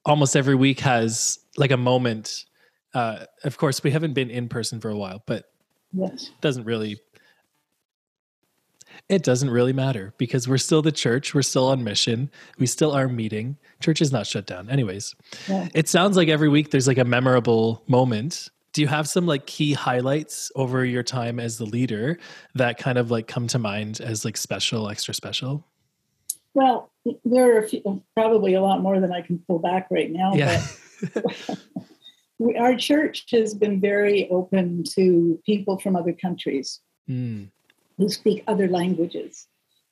almost 0.05 0.35
every 0.35 0.55
week 0.55 0.81
has 0.81 1.39
like 1.57 1.71
a 1.71 1.77
moment. 1.77 2.45
Uh, 2.93 3.25
of 3.43 3.57
course, 3.57 3.83
we 3.83 3.91
haven't 3.91 4.13
been 4.13 4.29
in 4.29 4.49
person 4.49 4.79
for 4.79 4.89
a 4.89 4.97
while, 4.97 5.23
but 5.25 5.45
yes. 5.93 6.29
doesn't 6.41 6.65
really 6.65 6.99
it 9.09 9.23
doesn't 9.23 9.49
really 9.49 9.73
matter 9.73 10.13
because 10.17 10.47
we're 10.47 10.57
still 10.57 10.81
the 10.81 10.91
church. 10.91 11.35
We're 11.35 11.41
still 11.41 11.67
on 11.67 11.83
mission. 11.83 12.31
We 12.57 12.65
still 12.65 12.91
are 12.91 13.07
meeting. 13.07 13.57
Church 13.81 14.01
is 14.01 14.11
not 14.11 14.25
shut 14.25 14.45
down. 14.45 14.69
Anyways, 14.69 15.13
yeah. 15.47 15.67
it 15.73 15.89
sounds 15.89 16.15
like 16.15 16.29
every 16.29 16.49
week 16.49 16.71
there's 16.71 16.87
like 16.87 16.97
a 16.97 17.03
memorable 17.03 17.83
moment. 17.87 18.49
Do 18.71 18.81
you 18.81 18.87
have 18.87 19.07
some 19.07 19.25
like 19.25 19.45
key 19.45 19.73
highlights 19.73 20.51
over 20.55 20.83
your 20.85 21.03
time 21.03 21.39
as 21.39 21.57
the 21.57 21.65
leader 21.65 22.17
that 22.55 22.77
kind 22.77 22.97
of 22.97 23.11
like 23.11 23.27
come 23.27 23.45
to 23.47 23.59
mind 23.59 23.99
as 24.01 24.25
like 24.25 24.37
special, 24.37 24.89
extra 24.89 25.13
special? 25.13 25.65
Well, 26.55 26.91
there 27.25 27.55
are 27.55 27.59
a 27.59 27.67
few, 27.67 28.01
probably 28.15 28.53
a 28.53 28.61
lot 28.61 28.81
more 28.81 28.99
than 28.99 29.11
I 29.11 29.21
can 29.21 29.43
pull 29.47 29.59
back 29.59 29.87
right 29.91 30.11
now. 30.11 30.33
Yeah. 30.33 30.65
But 31.13 31.59
our 32.57 32.75
church 32.75 33.25
has 33.31 33.53
been 33.53 33.81
very 33.81 34.29
open 34.29 34.83
to 34.95 35.39
people 35.45 35.77
from 35.77 35.95
other 35.95 36.13
countries. 36.13 36.79
Mm 37.09 37.49
who 37.97 38.09
speak 38.09 38.43
other 38.47 38.67
languages. 38.67 39.47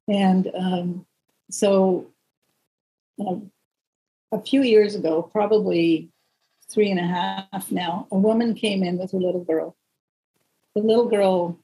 And 0.08 0.52
um, 0.56 1.06
so 1.50 2.08
a 4.32 4.42
few 4.42 4.62
years 4.64 4.96
ago, 4.96 5.22
probably 5.22 6.10
three 6.70 6.90
and 6.90 7.00
a 7.00 7.04
half 7.04 7.72
now, 7.72 8.08
a 8.12 8.18
woman 8.18 8.54
came 8.54 8.84
in 8.84 8.98
with 8.98 9.14
a 9.14 9.18
little 9.18 9.44
girl. 9.44 9.76
The 10.76 10.82
little 10.82 11.10
girl 11.10 11.60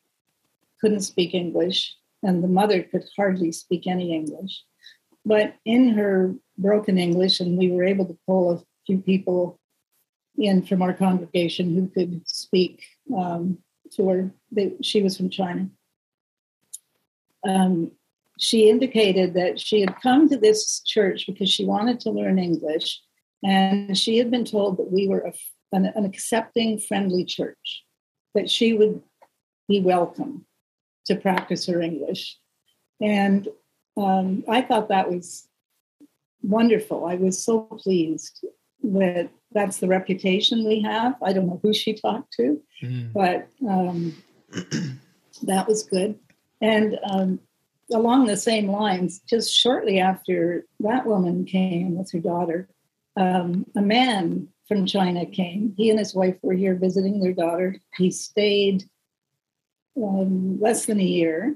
couldn't 0.81 1.01
speak 1.01 1.33
English, 1.33 1.95
and 2.23 2.43
the 2.43 2.47
mother 2.47 2.83
could 2.83 3.05
hardly 3.15 3.51
speak 3.51 3.87
any 3.87 4.13
English. 4.13 4.63
But 5.25 5.55
in 5.65 5.89
her 5.89 6.35
broken 6.57 6.97
English, 6.97 7.39
and 7.39 7.57
we 7.57 7.71
were 7.71 7.83
able 7.83 8.05
to 8.05 8.17
pull 8.25 8.51
a 8.51 8.63
few 8.85 8.99
people 8.99 9.59
in 10.37 10.65
from 10.65 10.81
our 10.81 10.93
congregation 10.93 11.73
who 11.73 11.87
could 11.87 12.27
speak 12.27 12.83
um, 13.15 13.57
to 13.93 14.09
her. 14.09 14.31
They, 14.51 14.73
she 14.81 15.01
was 15.01 15.17
from 15.17 15.29
China 15.29 15.69
um, 17.45 17.91
she 18.39 18.69
indicated 18.69 19.33
that 19.33 19.59
she 19.59 19.81
had 19.81 19.99
come 20.01 20.29
to 20.29 20.37
this 20.37 20.81
church 20.81 21.25
because 21.27 21.49
she 21.49 21.65
wanted 21.65 21.99
to 22.01 22.11
learn 22.11 22.39
English, 22.39 23.01
and 23.43 23.97
she 23.97 24.17
had 24.17 24.29
been 24.29 24.45
told 24.45 24.77
that 24.77 24.91
we 24.91 25.07
were 25.07 25.19
a, 25.19 25.33
an, 25.71 25.85
an 25.95 26.05
accepting, 26.05 26.79
friendly 26.79 27.25
church, 27.25 27.83
that 28.35 28.49
she 28.49 28.73
would 28.73 29.01
be 29.67 29.79
welcome 29.79 30.45
to 31.05 31.15
practice 31.15 31.65
her 31.65 31.81
English. 31.81 32.37
And 33.01 33.47
um, 33.95 34.43
I 34.47 34.61
thought 34.61 34.89
that 34.89 35.11
was 35.11 35.47
wonderful. 36.41 37.05
I 37.05 37.15
was 37.15 37.43
so 37.43 37.61
pleased 37.61 38.45
that 38.83 39.29
that's 39.51 39.77
the 39.77 39.87
reputation 39.87 40.67
we 40.67 40.81
have. 40.81 41.15
I 41.21 41.33
don't 41.33 41.47
know 41.47 41.59
who 41.61 41.73
she 41.73 41.93
talked 41.93 42.33
to, 42.33 42.61
mm. 42.83 43.13
but 43.13 43.47
um, 43.67 44.15
that 45.43 45.67
was 45.67 45.83
good. 45.83 46.19
And 46.61 46.97
um, 47.09 47.39
along 47.93 48.25
the 48.25 48.37
same 48.37 48.69
lines, 48.69 49.21
just 49.29 49.53
shortly 49.53 49.99
after 49.99 50.65
that 50.79 51.05
woman 51.05 51.45
came 51.45 51.97
with 51.97 52.11
her 52.11 52.19
daughter, 52.19 52.67
um, 53.15 53.65
a 53.75 53.81
man 53.81 54.47
from 54.67 54.85
China 54.85 55.25
came. 55.25 55.73
He 55.77 55.89
and 55.89 55.99
his 55.99 56.13
wife 56.13 56.35
were 56.41 56.53
here 56.53 56.75
visiting 56.75 57.19
their 57.19 57.33
daughter. 57.33 57.77
He 57.95 58.11
stayed 58.11 58.83
um, 60.01 60.59
less 60.59 60.85
than 60.85 60.99
a 60.99 61.03
year. 61.03 61.55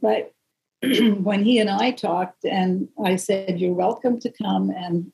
But 0.00 0.32
when 0.82 1.44
he 1.44 1.58
and 1.58 1.70
I 1.70 1.92
talked, 1.92 2.44
and 2.44 2.88
I 3.02 3.16
said, 3.16 3.58
You're 3.58 3.74
welcome 3.74 4.20
to 4.20 4.30
come 4.30 4.70
and 4.70 5.12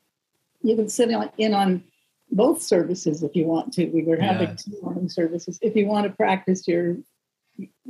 you 0.63 0.77
can 0.77 0.89
sit 0.89 1.11
in 1.39 1.55
on 1.55 1.85
both 2.31 2.63
services 2.63 3.23
if 3.23 3.35
you 3.35 3.47
want 3.47 3.73
to. 3.75 3.87
We 3.87 4.03
were 4.03 4.21
having 4.21 4.51
yeah. 4.51 4.57
two 4.57 4.79
morning 4.83 5.09
services. 5.09 5.59
If 5.63 5.75
you 5.75 5.87
want 5.87 6.07
to 6.07 6.17
practice 6.17 6.67
your 6.69 6.97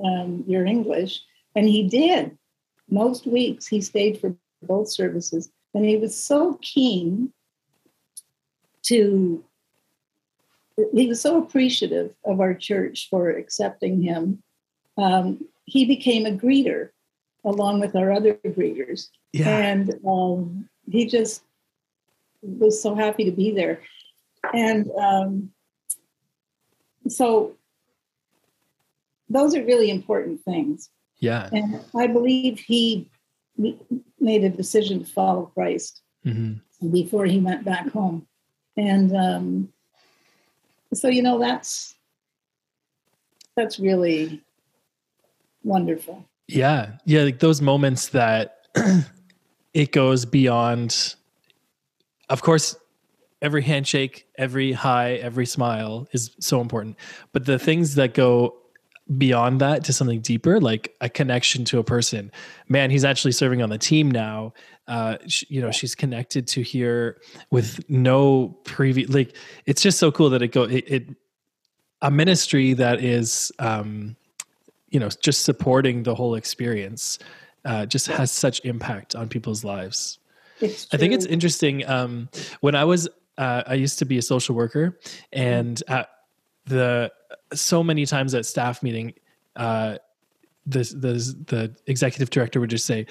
um, 0.04 0.44
your 0.46 0.64
English. 0.66 1.22
And 1.54 1.68
he 1.68 1.88
did. 1.88 2.36
Most 2.88 3.26
weeks 3.26 3.66
he 3.66 3.80
stayed 3.80 4.20
for 4.20 4.34
both 4.62 4.90
services. 4.90 5.50
And 5.74 5.84
he 5.84 5.96
was 5.96 6.16
so 6.16 6.58
keen 6.62 7.32
to, 8.82 9.44
he 10.92 11.06
was 11.06 11.20
so 11.20 11.42
appreciative 11.42 12.14
of 12.24 12.40
our 12.40 12.54
church 12.54 13.08
for 13.10 13.30
accepting 13.30 14.02
him. 14.02 14.42
Um, 14.96 15.46
he 15.64 15.84
became 15.84 16.26
a 16.26 16.36
greeter 16.36 16.90
along 17.44 17.80
with 17.80 17.94
our 17.96 18.12
other 18.12 18.34
greeters. 18.44 19.08
Yeah. 19.32 19.48
And 19.48 19.94
um, 20.06 20.68
he 20.90 21.06
just 21.06 21.42
was 22.42 22.82
so 22.82 22.94
happy 22.94 23.24
to 23.24 23.30
be 23.30 23.52
there. 23.52 23.80
And 24.52 24.90
um, 24.98 25.50
so 27.08 27.56
those 29.30 29.54
are 29.54 29.64
really 29.64 29.90
important 29.90 30.44
things. 30.44 30.90
Yeah. 31.20 31.48
And 31.52 31.80
I 31.96 32.08
believe 32.08 32.58
he 32.58 33.08
made 34.18 34.44
a 34.44 34.50
decision 34.50 35.04
to 35.04 35.10
follow 35.10 35.46
Christ 35.54 36.02
mm-hmm. 36.26 36.90
before 36.90 37.26
he 37.26 37.38
went 37.38 37.64
back 37.64 37.88
home. 37.90 38.26
And 38.76 39.16
um, 39.16 39.72
so, 40.92 41.08
you 41.08 41.22
know, 41.22 41.38
that's 41.38 41.94
that's 43.56 43.78
really 43.78 44.42
wonderful. 45.62 46.24
Yeah. 46.48 46.92
Yeah. 47.04 47.22
Like 47.22 47.38
those 47.38 47.60
moments 47.60 48.08
that 48.08 48.66
it 49.74 49.92
goes 49.92 50.24
beyond, 50.24 51.14
of 52.28 52.42
course, 52.42 52.76
every 53.42 53.62
handshake, 53.62 54.26
every 54.36 54.72
hi, 54.72 55.14
every 55.14 55.46
smile 55.46 56.08
is 56.12 56.34
so 56.40 56.60
important. 56.60 56.96
But 57.32 57.44
the 57.44 57.58
things 57.58 57.94
that 57.96 58.14
go 58.14 58.56
beyond 59.18 59.60
that 59.60 59.84
to 59.84 59.92
something 59.92 60.20
deeper, 60.20 60.60
like 60.60 60.94
a 61.00 61.08
connection 61.08 61.64
to 61.66 61.78
a 61.78 61.84
person. 61.84 62.30
Man, 62.68 62.90
he's 62.90 63.04
actually 63.04 63.32
serving 63.32 63.62
on 63.62 63.70
the 63.70 63.78
team 63.78 64.10
now. 64.10 64.52
Uh, 64.86 65.18
she, 65.26 65.46
you 65.48 65.60
know, 65.60 65.70
she's 65.70 65.94
connected 65.94 66.46
to 66.48 66.62
here 66.62 67.20
with 67.50 67.88
no 67.88 68.56
previous. 68.64 69.10
Like, 69.10 69.36
it's 69.66 69.82
just 69.82 69.98
so 69.98 70.10
cool 70.10 70.30
that 70.30 70.42
it 70.42 70.48
go 70.48 70.64
it, 70.64 70.84
it 70.86 71.08
a 72.02 72.10
ministry 72.10 72.72
that 72.74 73.02
is, 73.02 73.52
um, 73.58 74.16
you 74.88 74.98
know, 74.98 75.08
just 75.20 75.44
supporting 75.44 76.02
the 76.02 76.14
whole 76.14 76.34
experience. 76.34 77.18
Uh, 77.64 77.84
just 77.84 78.06
has 78.06 78.32
such 78.32 78.64
impact 78.64 79.14
on 79.14 79.28
people's 79.28 79.64
lives. 79.64 80.18
I 80.62 80.66
think 80.96 81.12
it's 81.12 81.26
interesting. 81.26 81.86
Um, 81.88 82.28
when 82.60 82.74
I 82.74 82.84
was, 82.84 83.08
uh, 83.38 83.62
I 83.66 83.74
used 83.74 83.98
to 83.98 84.04
be 84.04 84.18
a 84.18 84.22
social 84.22 84.54
worker, 84.54 84.98
and 85.32 85.82
at 85.88 86.08
the 86.70 87.12
so 87.52 87.82
many 87.82 88.06
times 88.06 88.34
at 88.34 88.46
staff 88.46 88.82
meeting, 88.82 89.12
uh, 89.56 89.98
the 90.66 90.78
the 90.78 91.44
the 91.46 91.76
executive 91.86 92.30
director 92.30 92.60
would 92.60 92.70
just 92.70 92.86
say, 92.86 93.06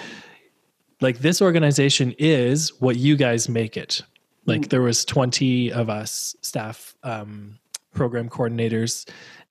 like 1.02 1.20
this 1.20 1.42
organization 1.42 2.16
is 2.18 2.74
what 2.82 2.96
you 2.96 3.16
guys 3.16 3.48
make 3.48 3.78
it. 3.78 4.02
Like 4.46 4.62
mm. 4.62 4.70
there 4.70 4.82
was 4.82 5.06
twenty 5.06 5.72
of 5.72 5.90
us 5.90 6.36
staff 6.42 6.96
um, 7.04 7.60
program 7.94 8.30
coordinators, 8.30 9.08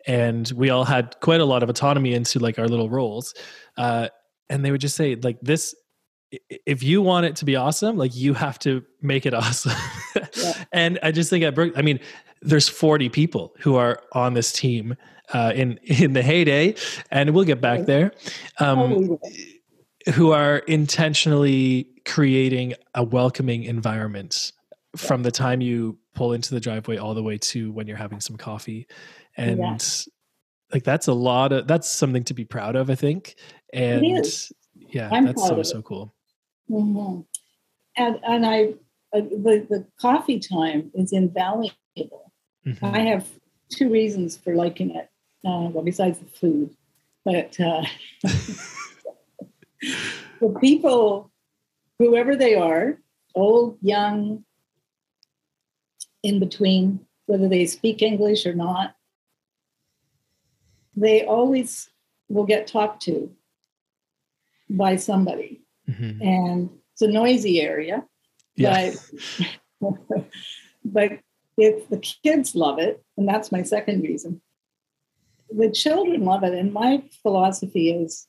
and 0.07 0.51
we 0.57 0.71
all 0.71 0.85
had 0.85 1.15
quite 1.21 1.41
a 1.41 1.45
lot 1.45 1.63
of 1.63 1.69
autonomy 1.69 2.15
into 2.15 2.39
like 2.39 2.59
our 2.59 2.67
little 2.67 2.91
roles. 2.91 3.35
Uh, 3.77 4.09
and 4.51 4.65
they 4.65 4.71
would 4.71 4.81
just 4.81 4.97
say 4.97 5.15
like 5.17 5.39
this 5.43 5.75
if 6.49 6.83
you 6.83 7.03
want 7.03 7.27
it 7.27 7.37
to 7.37 7.45
be 7.45 7.57
awesome, 7.57 7.97
like 7.97 8.15
you 8.15 8.35
have 8.35 8.59
to 8.61 8.83
make 9.01 9.27
it 9.27 9.35
awesome. 9.35 9.73
yeah. 10.37 10.65
And 10.73 10.99
I 11.03 11.13
just 11.13 11.31
think 11.31 11.45
at 11.45 11.55
Brook, 11.55 11.73
I 11.77 11.83
mean, 11.83 12.01
there's 12.43 12.69
40 12.69 13.09
people 13.09 13.55
who 13.59 13.77
are 13.77 14.03
on 14.13 14.35
this 14.35 14.53
team 14.53 14.97
uh, 15.33 15.53
in 15.55 15.79
in 15.83 16.13
the 16.13 16.23
heyday, 16.23 16.75
and 17.11 17.35
we'll 17.35 17.45
get 17.45 17.61
back 17.61 17.87
there, 17.87 18.13
um, 18.59 19.19
who 20.15 20.33
are 20.33 20.59
intentionally 20.59 21.89
creating 22.05 22.75
a 22.95 23.03
welcoming 23.05 23.65
environment 23.65 24.53
from 24.97 25.23
the 25.23 25.31
time 25.31 25.61
you 25.61 25.99
pull 26.15 26.33
into 26.33 26.55
the 26.55 26.61
driveway 26.61 26.97
all 26.97 27.15
the 27.15 27.23
way 27.23 27.37
to 27.39 27.71
when 27.73 27.87
you're 27.87 27.97
having 27.97 28.21
some 28.21 28.37
coffee, 28.37 28.87
and 29.37 29.59
yeah. 29.59 29.77
like 30.73 30.85
that's 30.85 31.09
a 31.09 31.13
lot 31.13 31.53
of 31.53 31.67
that's 31.67 31.89
something 31.89 32.25
to 32.25 32.35
be 32.35 32.45
proud 32.45 32.77
of, 32.77 32.89
I 32.89 32.95
think, 32.95 33.35
and 33.73 34.05
yeah, 34.75 35.11
I'm 35.13 35.27
that's 35.27 35.47
so 35.47 35.63
so 35.63 35.83
cool. 35.83 36.15
Mm-hmm. 36.71 37.21
And 37.97 38.21
and 38.25 38.47
I 38.47 38.75
uh, 39.13 39.21
the 39.21 39.67
the 39.69 39.87
coffee 40.01 40.39
time 40.39 40.91
is 40.95 41.13
invaluable. 41.13 42.33
Mm-hmm. 42.67 42.85
I 42.85 43.01
have 43.01 43.27
two 43.71 43.91
reasons 43.91 44.37
for 44.37 44.55
liking 44.55 44.95
it. 44.95 45.09
Uh, 45.47 45.71
well, 45.71 45.85
besides 45.85 46.19
the 46.19 46.27
food, 46.27 46.75
but 47.25 47.59
uh, 47.61 47.85
the 50.41 50.59
people, 50.61 51.31
whoever 51.99 52.35
they 52.35 52.55
are, 52.57 52.99
old, 53.35 53.79
young, 53.81 54.45
in 56.23 56.41
between, 56.41 57.01
whether 57.27 57.49
they 57.49 57.67
speak 57.67 58.03
English 58.03 58.47
or 58.47 58.55
not, 58.55 58.95
they 60.97 61.25
always 61.25 61.89
will 62.29 62.45
get 62.45 62.67
talked 62.67 63.03
to 63.03 63.31
by 64.69 64.97
somebody. 64.97 65.63
Mm-hmm. 65.89 66.23
And 66.23 66.71
it's 66.93 67.03
a 67.03 67.09
noisy 67.09 67.61
area. 67.61 68.05
Yeah. 68.57 68.93
But, 69.81 70.01
but 70.85 71.13
if 71.57 71.89
the 71.89 71.99
kids 71.99 72.55
love 72.55 72.79
it, 72.79 73.03
and 73.17 73.29
that's 73.29 73.53
my 73.53 73.63
second 73.63 74.03
reason, 74.03 74.41
the 75.51 75.71
children 75.71 76.25
love 76.25 76.45
it. 76.45 76.55
And 76.55 76.73
my 76.73 77.03
philosophy 77.23 77.91
is 77.91 78.27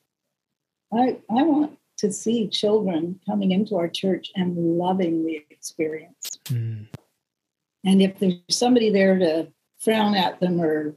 I, 0.93 1.17
I 1.29 1.43
want 1.43 1.77
to 1.97 2.11
see 2.11 2.47
children 2.47 3.19
coming 3.25 3.51
into 3.51 3.75
our 3.75 3.89
church 3.89 4.31
and 4.35 4.77
loving 4.77 5.25
the 5.25 5.43
experience. 5.49 6.39
Mm. 6.45 6.87
And 7.85 8.01
if 8.01 8.17
there's 8.19 8.35
somebody 8.49 8.89
there 8.89 9.17
to 9.19 9.51
frown 9.79 10.15
at 10.15 10.39
them 10.39 10.61
or 10.61 10.95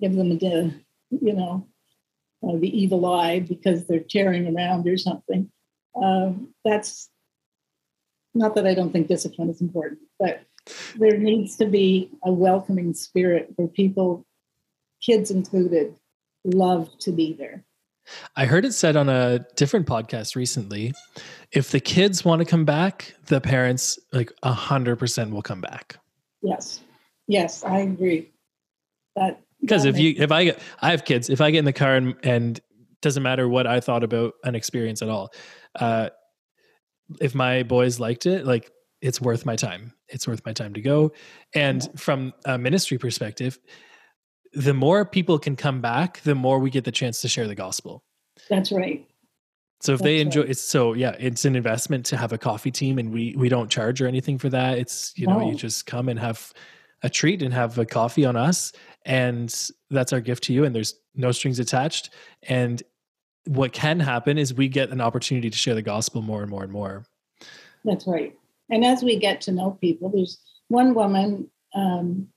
give 0.00 0.14
them 0.14 0.32
a, 0.32 0.74
you 1.10 1.32
know, 1.32 1.66
uh, 2.46 2.56
the 2.56 2.76
evil 2.76 3.06
eye 3.06 3.40
because 3.40 3.86
they're 3.86 4.00
tearing 4.00 4.56
around 4.56 4.88
or 4.88 4.96
something, 4.96 5.50
uh, 6.00 6.32
that's 6.64 7.10
not 8.34 8.54
that 8.54 8.66
I 8.66 8.74
don't 8.74 8.92
think 8.92 9.08
discipline 9.08 9.50
is 9.50 9.60
important, 9.60 10.00
but 10.18 10.42
there 10.96 11.18
needs 11.18 11.56
to 11.56 11.66
be 11.66 12.10
a 12.24 12.32
welcoming 12.32 12.94
spirit 12.94 13.52
where 13.56 13.68
people, 13.68 14.24
kids 15.02 15.30
included, 15.30 15.94
love 16.44 16.90
to 17.00 17.12
be 17.12 17.32
there. 17.32 17.64
I 18.34 18.46
heard 18.46 18.64
it 18.64 18.72
said 18.72 18.96
on 18.96 19.08
a 19.08 19.40
different 19.56 19.86
podcast 19.86 20.34
recently 20.34 20.92
if 21.52 21.70
the 21.70 21.80
kids 21.80 22.24
want 22.24 22.40
to 22.40 22.44
come 22.44 22.64
back, 22.64 23.14
the 23.26 23.40
parents, 23.40 23.98
like 24.12 24.32
100% 24.42 25.30
will 25.30 25.42
come 25.42 25.60
back. 25.60 25.98
Yes. 26.42 26.80
Yes, 27.28 27.62
I 27.62 27.80
agree. 27.80 28.30
That 29.14 29.40
because 29.60 29.84
if 29.84 29.98
you 29.98 30.14
if 30.16 30.32
I 30.32 30.44
get 30.44 30.58
I 30.80 30.90
have 30.90 31.04
kids, 31.04 31.30
if 31.30 31.40
I 31.40 31.50
get 31.50 31.60
in 31.60 31.64
the 31.64 31.72
car 31.72 31.94
and 31.94 32.16
and 32.22 32.60
doesn't 33.02 33.22
matter 33.22 33.48
what 33.48 33.66
I 33.66 33.80
thought 33.80 34.04
about 34.04 34.34
an 34.44 34.54
experience 34.54 35.02
at 35.02 35.08
all, 35.08 35.32
uh, 35.76 36.10
if 37.20 37.34
my 37.34 37.62
boys 37.62 38.00
liked 38.00 38.26
it, 38.26 38.46
like 38.46 38.70
it's 39.00 39.20
worth 39.20 39.44
my 39.44 39.56
time. 39.56 39.92
It's 40.08 40.26
worth 40.26 40.44
my 40.46 40.52
time 40.52 40.74
to 40.74 40.80
go. 40.80 41.12
And 41.54 41.88
from 41.96 42.32
a 42.44 42.56
ministry 42.56 42.98
perspective, 42.98 43.58
the 44.52 44.74
more 44.74 45.04
people 45.04 45.38
can 45.38 45.56
come 45.56 45.80
back, 45.80 46.20
the 46.20 46.34
more 46.34 46.58
we 46.58 46.70
get 46.70 46.84
the 46.84 46.92
chance 46.92 47.20
to 47.22 47.28
share 47.28 47.48
the 47.48 47.54
gospel. 47.54 48.04
That's 48.48 48.70
right. 48.70 49.06
So 49.80 49.92
if 49.92 49.98
That's 49.98 50.04
they 50.04 50.20
enjoy 50.20 50.42
right. 50.42 50.50
it's 50.50 50.62
so 50.62 50.92
yeah, 50.92 51.16
it's 51.18 51.44
an 51.44 51.56
investment 51.56 52.06
to 52.06 52.16
have 52.16 52.32
a 52.32 52.38
coffee 52.38 52.70
team 52.70 52.98
and 52.98 53.12
we 53.12 53.34
we 53.36 53.48
don't 53.48 53.68
charge 53.68 54.00
or 54.00 54.06
anything 54.06 54.38
for 54.38 54.48
that. 54.50 54.78
It's 54.78 55.12
you 55.16 55.26
know, 55.26 55.50
you 55.50 55.56
just 55.56 55.86
come 55.86 56.08
and 56.08 56.18
have 56.20 56.52
a 57.02 57.10
treat 57.10 57.42
and 57.42 57.52
have 57.52 57.78
a 57.78 57.84
coffee 57.84 58.24
on 58.24 58.36
us 58.36 58.72
and 59.04 59.52
that's 59.90 60.12
our 60.12 60.20
gift 60.20 60.44
to 60.44 60.52
you 60.52 60.64
and 60.64 60.74
there's 60.74 60.94
no 61.16 61.32
strings 61.32 61.58
attached 61.58 62.10
and 62.44 62.82
what 63.46 63.72
can 63.72 64.00
happen 64.00 64.38
is 64.38 64.54
we 64.54 64.68
get 64.68 64.90
an 64.90 65.00
opportunity 65.00 65.50
to 65.50 65.56
share 65.56 65.74
the 65.74 65.82
gospel 65.82 66.22
more 66.22 66.42
and 66.42 66.50
more 66.50 66.62
and 66.62 66.72
more. 66.72 67.04
That's 67.84 68.06
right. 68.06 68.36
And 68.70 68.84
as 68.84 69.02
we 69.02 69.16
get 69.16 69.40
to 69.42 69.52
know 69.52 69.72
people, 69.80 70.08
there's 70.08 70.38
one 70.68 70.94
woman 70.94 71.50
um, 71.74 72.28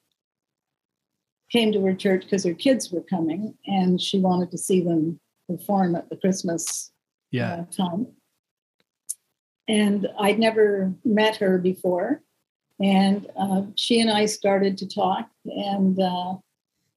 came 1.52 1.72
to 1.72 1.82
her 1.86 1.94
church 1.94 2.24
because 2.24 2.44
her 2.44 2.54
kids 2.54 2.92
were 2.92 3.02
coming, 3.02 3.56
and 3.66 4.02
she 4.02 4.20
wanted 4.20 4.52
to 4.52 4.58
see 4.58 4.82
them 4.82 5.20
perform 5.48 5.96
at 5.96 6.10
the 6.10 6.18
Christmas 6.18 6.92
yeah. 7.32 7.54
uh, 7.54 7.66
time. 7.66 8.08
And 9.68 10.08
I'd 10.20 10.40
never 10.40 10.94
met 11.04 11.38
her 11.38 11.58
before, 11.58 12.22
and 12.82 13.28
uh, 13.38 13.64
she 13.76 14.00
and 14.02 14.12
I 14.12 14.26
started 14.26 14.78
to 14.80 14.88
talk, 14.88 15.30
and 15.46 16.00
uh, 16.00 16.36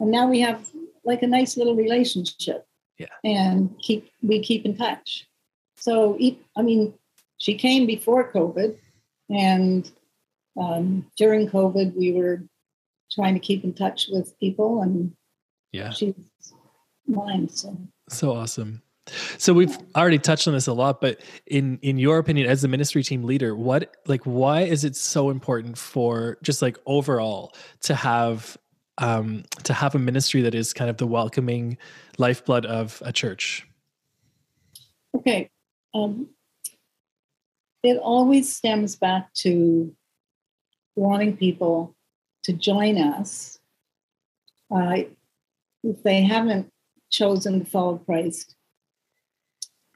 and 0.01 0.11
now 0.11 0.29
we 0.29 0.41
have 0.41 0.69
like 1.05 1.23
a 1.23 1.27
nice 1.27 1.57
little 1.57 1.77
relationship 1.77 2.68
yeah. 2.99 3.07
And 3.25 3.77
keep 3.81 4.11
we 4.23 4.41
keep 4.41 4.65
in 4.65 4.77
touch. 4.77 5.27
So 5.77 6.19
i 6.57 6.63
mean 6.63 6.95
she 7.39 7.55
came 7.55 7.87
before 7.87 8.33
covid 8.33 8.77
and 9.31 9.91
um, 10.61 11.07
during 11.17 11.49
covid 11.49 11.95
we 11.95 12.13
were 12.13 12.43
trying 13.11 13.35
to 13.35 13.41
keep 13.41 13.65
in 13.65 13.73
touch 13.73 14.09
with 14.11 14.39
people 14.41 14.83
and 14.83 15.13
yeah. 15.73 15.91
she's 15.91 16.15
mine 17.07 17.49
so. 17.49 17.77
So 18.09 18.35
awesome. 18.35 18.83
So 19.39 19.55
we've 19.55 19.77
already 19.97 20.19
touched 20.19 20.49
on 20.49 20.55
this 20.55 20.67
a 20.67 20.73
lot 20.73 21.01
but 21.01 21.23
in 21.47 21.79
in 21.83 21.97
your 21.97 22.19
opinion 22.19 22.49
as 22.51 22.61
the 22.61 22.69
ministry 22.69 23.03
team 23.03 23.23
leader 23.23 23.55
what 23.55 23.97
like 24.07 24.23
why 24.25 24.63
is 24.63 24.85
it 24.85 24.97
so 24.97 25.31
important 25.31 25.79
for 25.79 26.39
just 26.43 26.61
like 26.61 26.77
overall 26.87 27.55
to 27.83 27.95
have 27.95 28.59
um, 28.99 29.45
to 29.65 29.73
have 29.73 29.95
a 29.95 29.99
ministry 29.99 30.43
that 30.43 30.55
is 30.55 30.73
kind 30.73 30.91
of 30.91 30.97
the 30.97 31.07
welcoming 31.07 31.79
lifeblood 32.19 32.67
of 32.67 33.03
a 33.05 33.13
church? 33.13 33.67
Okay. 35.17 35.51
Um, 35.95 36.29
it 37.83 37.97
always 37.99 38.55
stems 38.55 38.97
back 38.97 39.33
to 39.35 39.95
wanting 40.97 41.37
people 41.37 41.95
to 42.45 42.53
join 42.53 42.99
us. 42.99 43.59
Uh, 44.71 45.03
if 45.85 46.03
they 46.03 46.23
haven't 46.23 46.71
chosen 47.11 47.61
to 47.61 47.65
follow 47.65 47.99
Christ, 47.99 48.57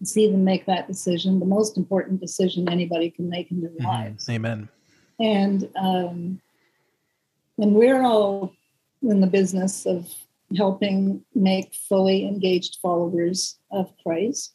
see 0.04 0.30
them 0.30 0.44
make 0.44 0.66
that 0.66 0.86
decision, 0.86 1.38
the 1.38 1.46
most 1.46 1.76
important 1.76 2.20
decision 2.20 2.68
anybody 2.68 3.10
can 3.10 3.28
make 3.28 3.50
in 3.50 3.60
their 3.60 3.70
mm-hmm. 3.70 3.86
lives. 3.86 4.28
Amen. 4.28 4.68
And 5.20 5.68
um, 5.76 6.40
and 7.58 7.74
we're 7.74 8.02
all 8.02 8.54
in 9.02 9.20
the 9.20 9.26
business 9.26 9.86
of 9.86 10.12
helping 10.56 11.24
make 11.34 11.74
fully 11.74 12.26
engaged 12.26 12.78
followers 12.80 13.58
of 13.70 13.92
Christ. 14.02 14.54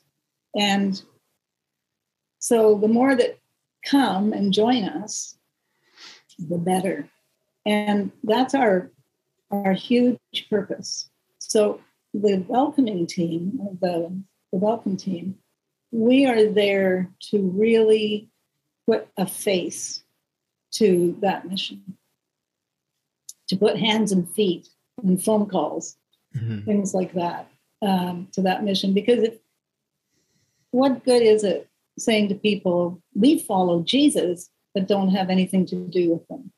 And 0.55 1.01
so 2.39 2.77
the 2.77 2.87
more 2.87 3.15
that 3.15 3.39
come 3.85 4.33
and 4.33 4.53
join 4.53 4.83
us, 4.83 5.37
the 6.39 6.57
better. 6.57 7.09
And 7.65 8.11
that's 8.23 8.53
our 8.53 8.91
our 9.49 9.73
huge 9.73 10.19
purpose. 10.49 11.09
So 11.39 11.79
the 12.13 12.43
welcoming 12.47 13.07
team, 13.07 13.59
the, 13.79 14.11
the 14.51 14.57
welcome 14.57 14.97
team, 14.97 15.35
we 15.91 16.25
are 16.25 16.45
there 16.45 17.09
to 17.31 17.49
really 17.55 18.29
put 18.85 19.07
a 19.17 19.25
face 19.25 20.03
to 20.71 21.17
that 21.21 21.47
mission 21.47 21.97
to 23.47 23.55
put 23.55 23.77
hands 23.77 24.11
and 24.11 24.29
feet 24.33 24.67
and 25.03 25.23
phone 25.23 25.47
calls, 25.47 25.95
mm-hmm. 26.35 26.65
things 26.65 26.93
like 26.93 27.13
that 27.13 27.49
um, 27.81 28.27
to 28.33 28.41
that 28.41 28.63
mission. 28.63 28.93
Because 28.93 29.23
if, 29.23 29.35
what 30.71 31.03
good 31.05 31.21
is 31.21 31.43
it 31.43 31.69
saying 31.97 32.29
to 32.29 32.35
people, 32.35 33.01
we 33.13 33.39
follow 33.39 33.81
Jesus, 33.83 34.49
but 34.73 34.87
don't 34.87 35.09
have 35.09 35.29
anything 35.29 35.65
to 35.67 35.75
do 35.87 36.11
with 36.11 36.27
them? 36.27 36.51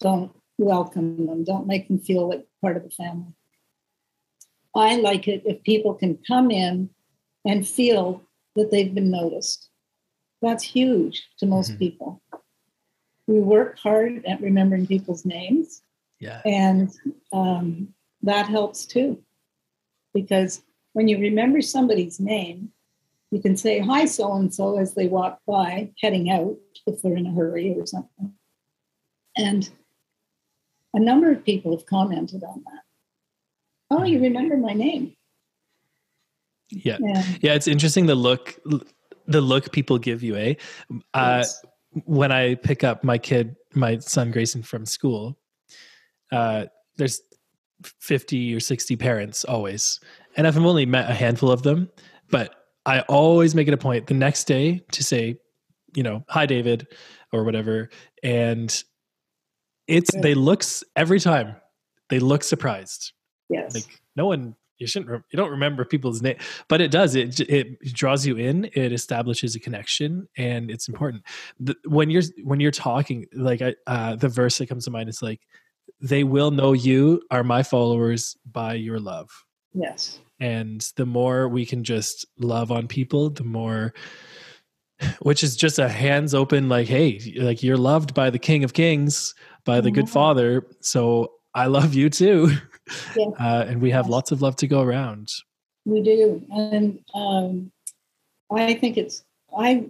Don't 0.00 0.32
welcome 0.58 1.26
them. 1.26 1.44
Don't 1.44 1.66
make 1.66 1.88
them 1.88 1.98
feel 1.98 2.28
like 2.28 2.46
part 2.60 2.76
of 2.76 2.84
the 2.84 2.90
family. 2.90 3.32
I 4.74 4.96
like 4.96 5.28
it 5.28 5.42
if 5.44 5.62
people 5.62 5.94
can 5.94 6.18
come 6.26 6.50
in 6.50 6.90
and 7.44 7.66
feel 7.66 8.22
that 8.56 8.70
they've 8.70 8.94
been 8.94 9.10
noticed. 9.10 9.68
That's 10.40 10.64
huge 10.64 11.28
to 11.38 11.46
most 11.46 11.70
mm-hmm. 11.70 11.78
people. 11.78 12.22
We 13.26 13.40
work 13.40 13.78
hard 13.78 14.24
at 14.26 14.40
remembering 14.40 14.86
people's 14.86 15.24
names. 15.24 15.82
Yeah. 16.22 16.40
And 16.44 16.88
um, 17.32 17.88
that 18.22 18.46
helps 18.46 18.86
too. 18.86 19.20
Because 20.14 20.62
when 20.92 21.08
you 21.08 21.18
remember 21.18 21.60
somebody's 21.60 22.20
name, 22.20 22.70
you 23.32 23.42
can 23.42 23.56
say, 23.56 23.80
Hi, 23.80 24.04
so 24.04 24.32
and 24.34 24.54
so, 24.54 24.78
as 24.78 24.94
they 24.94 25.08
walk 25.08 25.40
by, 25.48 25.90
heading 26.00 26.30
out 26.30 26.56
if 26.86 27.02
they're 27.02 27.16
in 27.16 27.26
a 27.26 27.32
hurry 27.32 27.74
or 27.76 27.86
something. 27.86 28.32
And 29.36 29.68
a 30.94 31.00
number 31.00 31.32
of 31.32 31.44
people 31.44 31.76
have 31.76 31.86
commented 31.86 32.44
on 32.44 32.62
that. 32.66 32.82
Oh, 33.90 34.04
you 34.04 34.20
remember 34.20 34.56
my 34.56 34.74
name. 34.74 35.16
Yeah. 36.68 36.98
Yeah, 37.00 37.24
yeah 37.40 37.54
it's 37.54 37.66
interesting 37.66 38.06
the 38.06 38.14
look 38.14 38.58
the 39.26 39.40
look 39.40 39.72
people 39.72 39.98
give 39.98 40.22
you, 40.22 40.36
eh? 40.36 40.54
Uh, 41.14 41.44
when 42.04 42.30
I 42.30 42.54
pick 42.54 42.84
up 42.84 43.02
my 43.02 43.18
kid, 43.18 43.56
my 43.74 43.98
son 43.98 44.30
Grayson 44.30 44.62
from 44.62 44.86
school, 44.86 45.38
uh, 46.32 46.66
there's 46.96 47.20
50 48.00 48.54
or 48.54 48.60
60 48.60 48.96
parents 48.96 49.44
always. 49.44 50.00
And 50.36 50.46
I've 50.46 50.56
only 50.56 50.86
met 50.86 51.10
a 51.10 51.14
handful 51.14 51.50
of 51.50 51.62
them, 51.62 51.90
but 52.30 52.54
I 52.86 53.00
always 53.02 53.54
make 53.54 53.68
it 53.68 53.74
a 53.74 53.78
point 53.78 54.06
the 54.06 54.14
next 54.14 54.44
day 54.44 54.82
to 54.92 55.04
say, 55.04 55.38
you 55.94 56.02
know, 56.02 56.24
hi 56.28 56.46
David 56.46 56.88
or 57.32 57.44
whatever. 57.44 57.90
And 58.22 58.82
it's 59.86 60.10
yeah. 60.14 60.20
they 60.20 60.34
looks 60.34 60.82
every 60.96 61.20
time 61.20 61.56
they 62.08 62.18
look 62.18 62.44
surprised. 62.44 63.12
Yes. 63.48 63.74
Like 63.74 64.00
no 64.16 64.26
one 64.26 64.56
you 64.78 64.86
shouldn't 64.88 65.24
you 65.30 65.36
don't 65.36 65.50
remember 65.50 65.84
people's 65.84 66.20
name 66.22 66.36
but 66.68 66.80
it 66.80 66.90
does 66.90 67.14
it 67.14 67.38
it 67.40 67.80
draws 67.94 68.26
you 68.26 68.36
in 68.36 68.68
it 68.72 68.92
establishes 68.92 69.54
a 69.54 69.60
connection 69.60 70.26
and 70.36 70.70
it's 70.72 70.88
important 70.88 71.22
the, 71.60 71.76
when 71.86 72.10
you're 72.10 72.22
when 72.42 72.58
you're 72.58 72.72
talking 72.72 73.26
like 73.32 73.62
I, 73.62 73.76
uh, 73.86 74.16
the 74.16 74.28
verse 74.28 74.58
that 74.58 74.66
comes 74.66 74.86
to 74.86 74.90
mind 74.90 75.08
is 75.08 75.22
like 75.22 75.40
they 76.02 76.24
will 76.24 76.50
know 76.50 76.72
you 76.72 77.22
are 77.30 77.44
my 77.44 77.62
followers 77.62 78.36
by 78.50 78.74
your 78.74 78.98
love 78.98 79.30
yes 79.72 80.20
and 80.40 80.92
the 80.96 81.06
more 81.06 81.48
we 81.48 81.64
can 81.64 81.84
just 81.84 82.26
love 82.38 82.72
on 82.72 82.88
people 82.88 83.30
the 83.30 83.44
more 83.44 83.94
which 85.20 85.42
is 85.42 85.56
just 85.56 85.78
a 85.78 85.88
hands 85.88 86.34
open 86.34 86.68
like 86.68 86.88
hey 86.88 87.34
like 87.38 87.62
you're 87.62 87.76
loved 87.76 88.12
by 88.14 88.28
the 88.28 88.38
king 88.38 88.64
of 88.64 88.72
kings 88.72 89.34
by 89.64 89.80
the 89.80 89.88
mm-hmm. 89.88 90.00
good 90.00 90.10
father 90.10 90.66
so 90.80 91.32
i 91.54 91.66
love 91.66 91.94
you 91.94 92.10
too 92.10 92.50
yeah. 93.16 93.26
uh, 93.40 93.64
and 93.68 93.80
we 93.80 93.90
have 93.90 94.06
yes. 94.06 94.10
lots 94.10 94.32
of 94.32 94.42
love 94.42 94.56
to 94.56 94.66
go 94.66 94.82
around 94.82 95.28
we 95.84 96.02
do 96.02 96.42
and 96.50 96.98
um, 97.14 97.70
i 98.52 98.74
think 98.74 98.96
it's 98.96 99.24
i 99.56 99.88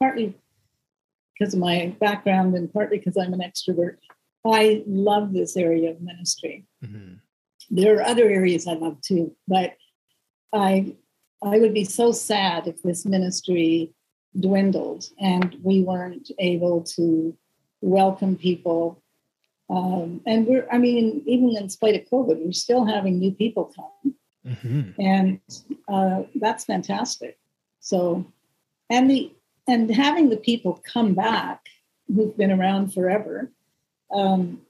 partly 0.00 0.34
because 1.36 1.54
of 1.54 1.60
my 1.60 1.94
background 2.00 2.54
and 2.54 2.72
partly 2.72 2.98
because 2.98 3.16
i'm 3.16 3.32
an 3.32 3.40
extrovert 3.40 3.96
i 4.46 4.82
love 4.86 5.32
this 5.32 5.56
area 5.56 5.90
of 5.90 6.00
ministry 6.00 6.64
mm-hmm. 6.84 7.14
there 7.70 7.98
are 7.98 8.02
other 8.02 8.28
areas 8.28 8.66
i 8.66 8.74
love 8.74 9.00
too 9.00 9.34
but 9.48 9.74
i 10.52 10.94
i 11.42 11.58
would 11.58 11.74
be 11.74 11.84
so 11.84 12.12
sad 12.12 12.66
if 12.66 12.82
this 12.82 13.04
ministry 13.04 13.92
dwindled 14.38 15.04
and 15.20 15.56
we 15.62 15.82
weren't 15.82 16.30
able 16.38 16.82
to 16.82 17.36
welcome 17.80 18.36
people 18.36 19.00
um, 19.70 20.20
and 20.26 20.46
we're, 20.46 20.66
I 20.70 20.78
mean, 20.78 21.22
even 21.26 21.56
in 21.56 21.68
spite 21.68 21.94
of 21.94 22.08
COVID, 22.10 22.44
we're 22.44 22.52
still 22.52 22.84
having 22.84 23.18
new 23.18 23.32
people 23.32 23.72
come. 23.74 24.14
Mm-hmm. 24.46 25.00
And 25.00 25.40
uh, 25.88 26.24
that's 26.34 26.64
fantastic. 26.64 27.38
So, 27.80 28.26
and 28.90 29.10
the, 29.10 29.32
and 29.66 29.90
having 29.90 30.28
the 30.28 30.36
people 30.36 30.82
come 30.84 31.14
back 31.14 31.66
who've 32.14 32.36
been 32.36 32.52
around 32.52 32.92
forever, 32.92 33.50
um, 34.14 34.60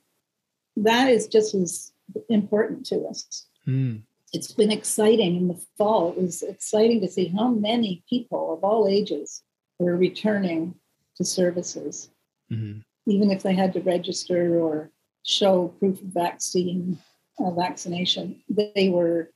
that 0.77 1.09
is 1.09 1.29
just 1.29 1.55
as 1.55 1.93
important 2.29 2.87
to 2.87 3.05
us. 3.07 3.47
Mm. 3.67 4.03
It's 4.33 4.51
been 4.51 4.73
exciting 4.73 5.37
in 5.37 5.49
the 5.49 5.61
fall. 5.79 6.11
It 6.11 6.23
was 6.23 6.43
exciting 6.43 7.01
to 7.03 7.09
see 7.09 7.27
how 7.27 7.49
many 7.49 8.03
people 8.09 8.53
of 8.53 8.65
all 8.65 8.89
ages 8.89 9.43
were 9.79 9.97
returning 9.97 10.75
to 11.17 11.25
services. 11.25 12.11
Mm-hmm 12.51 12.81
even 13.07 13.31
if 13.31 13.43
they 13.43 13.55
had 13.55 13.73
to 13.75 13.81
register 13.81 14.59
or 14.59 14.91
show 15.25 15.69
proof 15.79 16.01
of 16.01 16.09
vaccine 16.09 16.99
uh, 17.39 17.51
vaccination, 17.51 18.41
they 18.49 18.89
were 18.89 19.31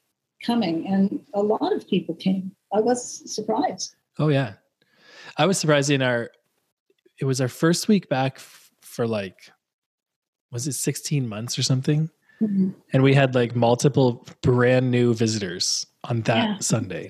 coming, 0.44 0.87
and 0.87 1.21
a 1.35 1.42
lot 1.42 1.73
of 1.73 1.88
people 1.88 2.14
came. 2.14 2.53
I 2.73 2.81
was 2.81 3.33
surprised. 3.33 3.94
Oh 4.18 4.29
yeah, 4.29 4.55
I 5.37 5.47
was 5.47 5.59
surprised 5.59 5.90
in 5.90 6.03
our. 6.03 6.31
It 7.21 7.25
was 7.25 7.40
our 7.40 7.49
first 7.49 7.88
week 7.88 8.09
back 8.09 8.35
f- 8.37 8.71
for 8.81 9.07
like, 9.07 9.51
was 10.51 10.67
it 10.67 10.73
sixteen 10.73 11.29
months 11.29 11.59
or 11.59 11.63
something? 11.63 12.11
Mm-hmm. 12.41 12.71
And 12.93 13.03
we 13.03 13.15
had 13.15 13.35
like 13.35 13.57
multiple 13.57 14.27
brand 14.43 14.91
new 14.91 15.13
visitors 15.13 15.85
on 16.05 16.23
that 16.23 16.49
yeah. 16.49 16.59
Sunday. 16.61 17.09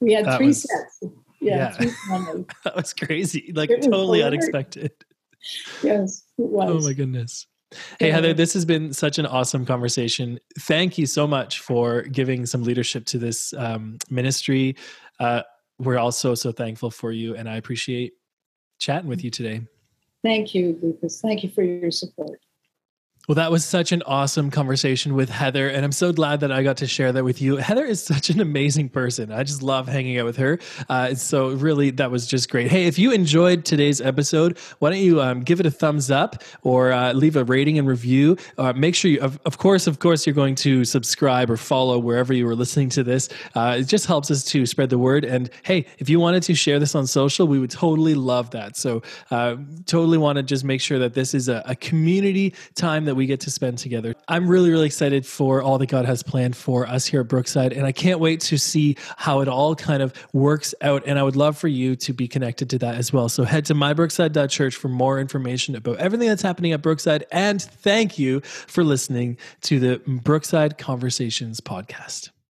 We 0.00 0.14
had 0.14 0.24
that 0.24 0.38
three 0.38 0.48
was, 0.48 0.62
sets. 0.62 1.14
Yeah, 1.40 1.76
yeah. 1.78 1.92
that 2.64 2.74
was 2.74 2.94
crazy. 2.94 3.52
Like 3.54 3.68
totally 3.68 4.22
unexpected 4.22 4.92
yes, 5.82 6.24
it 6.38 6.48
was. 6.48 6.70
Oh 6.84 6.88
my 6.88 6.92
goodness. 6.92 7.46
Hey. 7.98 8.10
Heather, 8.10 8.32
this 8.32 8.54
has 8.54 8.64
been 8.64 8.92
such 8.92 9.18
an 9.18 9.26
awesome 9.26 9.66
conversation. 9.66 10.38
Thank 10.60 10.96
you 10.96 11.06
so 11.06 11.26
much 11.26 11.58
for 11.58 12.02
giving 12.02 12.46
some 12.46 12.62
leadership 12.62 13.04
to 13.06 13.18
this 13.18 13.52
um, 13.54 13.98
ministry. 14.08 14.76
Uh, 15.18 15.42
we're 15.80 15.98
also 15.98 16.36
so 16.36 16.52
thankful 16.52 16.92
for 16.92 17.10
you, 17.10 17.34
and 17.34 17.48
I 17.48 17.56
appreciate 17.56 18.12
chatting 18.78 19.08
with 19.08 19.24
you 19.24 19.30
today. 19.30 19.62
Thank 20.24 20.54
you, 20.54 20.78
Lucas. 20.82 21.20
Thank 21.20 21.44
you 21.44 21.50
for 21.50 21.62
your 21.62 21.90
support. 21.90 22.40
Well, 23.26 23.36
that 23.36 23.50
was 23.50 23.64
such 23.64 23.90
an 23.92 24.02
awesome 24.02 24.50
conversation 24.50 25.14
with 25.14 25.30
Heather, 25.30 25.66
and 25.66 25.82
I'm 25.82 25.92
so 25.92 26.12
glad 26.12 26.40
that 26.40 26.52
I 26.52 26.62
got 26.62 26.76
to 26.78 26.86
share 26.86 27.10
that 27.10 27.24
with 27.24 27.40
you. 27.40 27.56
Heather 27.56 27.86
is 27.86 28.02
such 28.02 28.28
an 28.28 28.38
amazing 28.38 28.90
person. 28.90 29.32
I 29.32 29.44
just 29.44 29.62
love 29.62 29.88
hanging 29.88 30.18
out 30.18 30.26
with 30.26 30.36
her. 30.36 30.58
Uh, 30.90 31.14
so, 31.14 31.48
really, 31.48 31.88
that 31.92 32.10
was 32.10 32.26
just 32.26 32.50
great. 32.50 32.70
Hey, 32.70 32.84
if 32.84 32.98
you 32.98 33.12
enjoyed 33.12 33.64
today's 33.64 34.02
episode, 34.02 34.58
why 34.78 34.90
don't 34.90 34.98
you 34.98 35.22
um, 35.22 35.40
give 35.40 35.58
it 35.58 35.64
a 35.64 35.70
thumbs 35.70 36.10
up 36.10 36.42
or 36.64 36.92
uh, 36.92 37.14
leave 37.14 37.36
a 37.36 37.44
rating 37.44 37.78
and 37.78 37.88
review? 37.88 38.36
Uh, 38.58 38.74
make 38.74 38.94
sure 38.94 39.10
you, 39.10 39.22
of, 39.22 39.40
of, 39.46 39.56
course, 39.56 39.86
of 39.86 40.00
course, 40.00 40.26
you're 40.26 40.34
going 40.34 40.54
to 40.56 40.84
subscribe 40.84 41.50
or 41.50 41.56
follow 41.56 41.98
wherever 41.98 42.34
you 42.34 42.44
were 42.44 42.54
listening 42.54 42.90
to 42.90 43.02
this. 43.02 43.30
Uh, 43.54 43.76
it 43.80 43.84
just 43.84 44.04
helps 44.04 44.30
us 44.30 44.44
to 44.44 44.66
spread 44.66 44.90
the 44.90 44.98
word. 44.98 45.24
And 45.24 45.48
hey, 45.62 45.86
if 45.98 46.10
you 46.10 46.20
wanted 46.20 46.42
to 46.42 46.54
share 46.54 46.78
this 46.78 46.94
on 46.94 47.06
social, 47.06 47.46
we 47.46 47.58
would 47.58 47.70
totally 47.70 48.14
love 48.14 48.50
that. 48.50 48.76
So, 48.76 49.00
uh, 49.30 49.56
totally 49.86 50.18
want 50.18 50.36
to 50.36 50.42
just 50.42 50.62
make 50.62 50.82
sure 50.82 50.98
that 50.98 51.14
this 51.14 51.32
is 51.32 51.48
a, 51.48 51.62
a 51.64 51.74
community 51.74 52.52
time 52.74 53.06
that 53.06 53.13
that 53.14 53.18
we 53.18 53.26
get 53.26 53.40
to 53.40 53.50
spend 53.50 53.78
together. 53.78 54.14
I'm 54.26 54.48
really, 54.48 54.70
really 54.70 54.86
excited 54.86 55.24
for 55.24 55.62
all 55.62 55.78
that 55.78 55.86
God 55.86 56.04
has 56.04 56.22
planned 56.22 56.56
for 56.56 56.86
us 56.86 57.06
here 57.06 57.20
at 57.20 57.28
Brookside, 57.28 57.72
and 57.72 57.86
I 57.86 57.92
can't 57.92 58.18
wait 58.18 58.40
to 58.42 58.58
see 58.58 58.96
how 59.16 59.40
it 59.40 59.48
all 59.48 59.76
kind 59.76 60.02
of 60.02 60.12
works 60.32 60.74
out. 60.80 61.04
And 61.06 61.18
I 61.18 61.22
would 61.22 61.36
love 61.36 61.56
for 61.56 61.68
you 61.68 61.94
to 61.96 62.12
be 62.12 62.26
connected 62.26 62.70
to 62.70 62.78
that 62.78 62.96
as 62.96 63.12
well. 63.12 63.28
So 63.28 63.44
head 63.44 63.64
to 63.66 63.74
mybrookside.church 63.74 64.74
for 64.74 64.88
more 64.88 65.20
information 65.20 65.76
about 65.76 65.98
everything 65.98 66.28
that's 66.28 66.42
happening 66.42 66.72
at 66.72 66.82
Brookside. 66.82 67.24
And 67.30 67.62
thank 67.62 68.18
you 68.18 68.40
for 68.40 68.82
listening 68.82 69.38
to 69.62 69.78
the 69.78 70.00
Brookside 70.06 70.76
Conversations 70.78 71.60
podcast. 71.60 72.33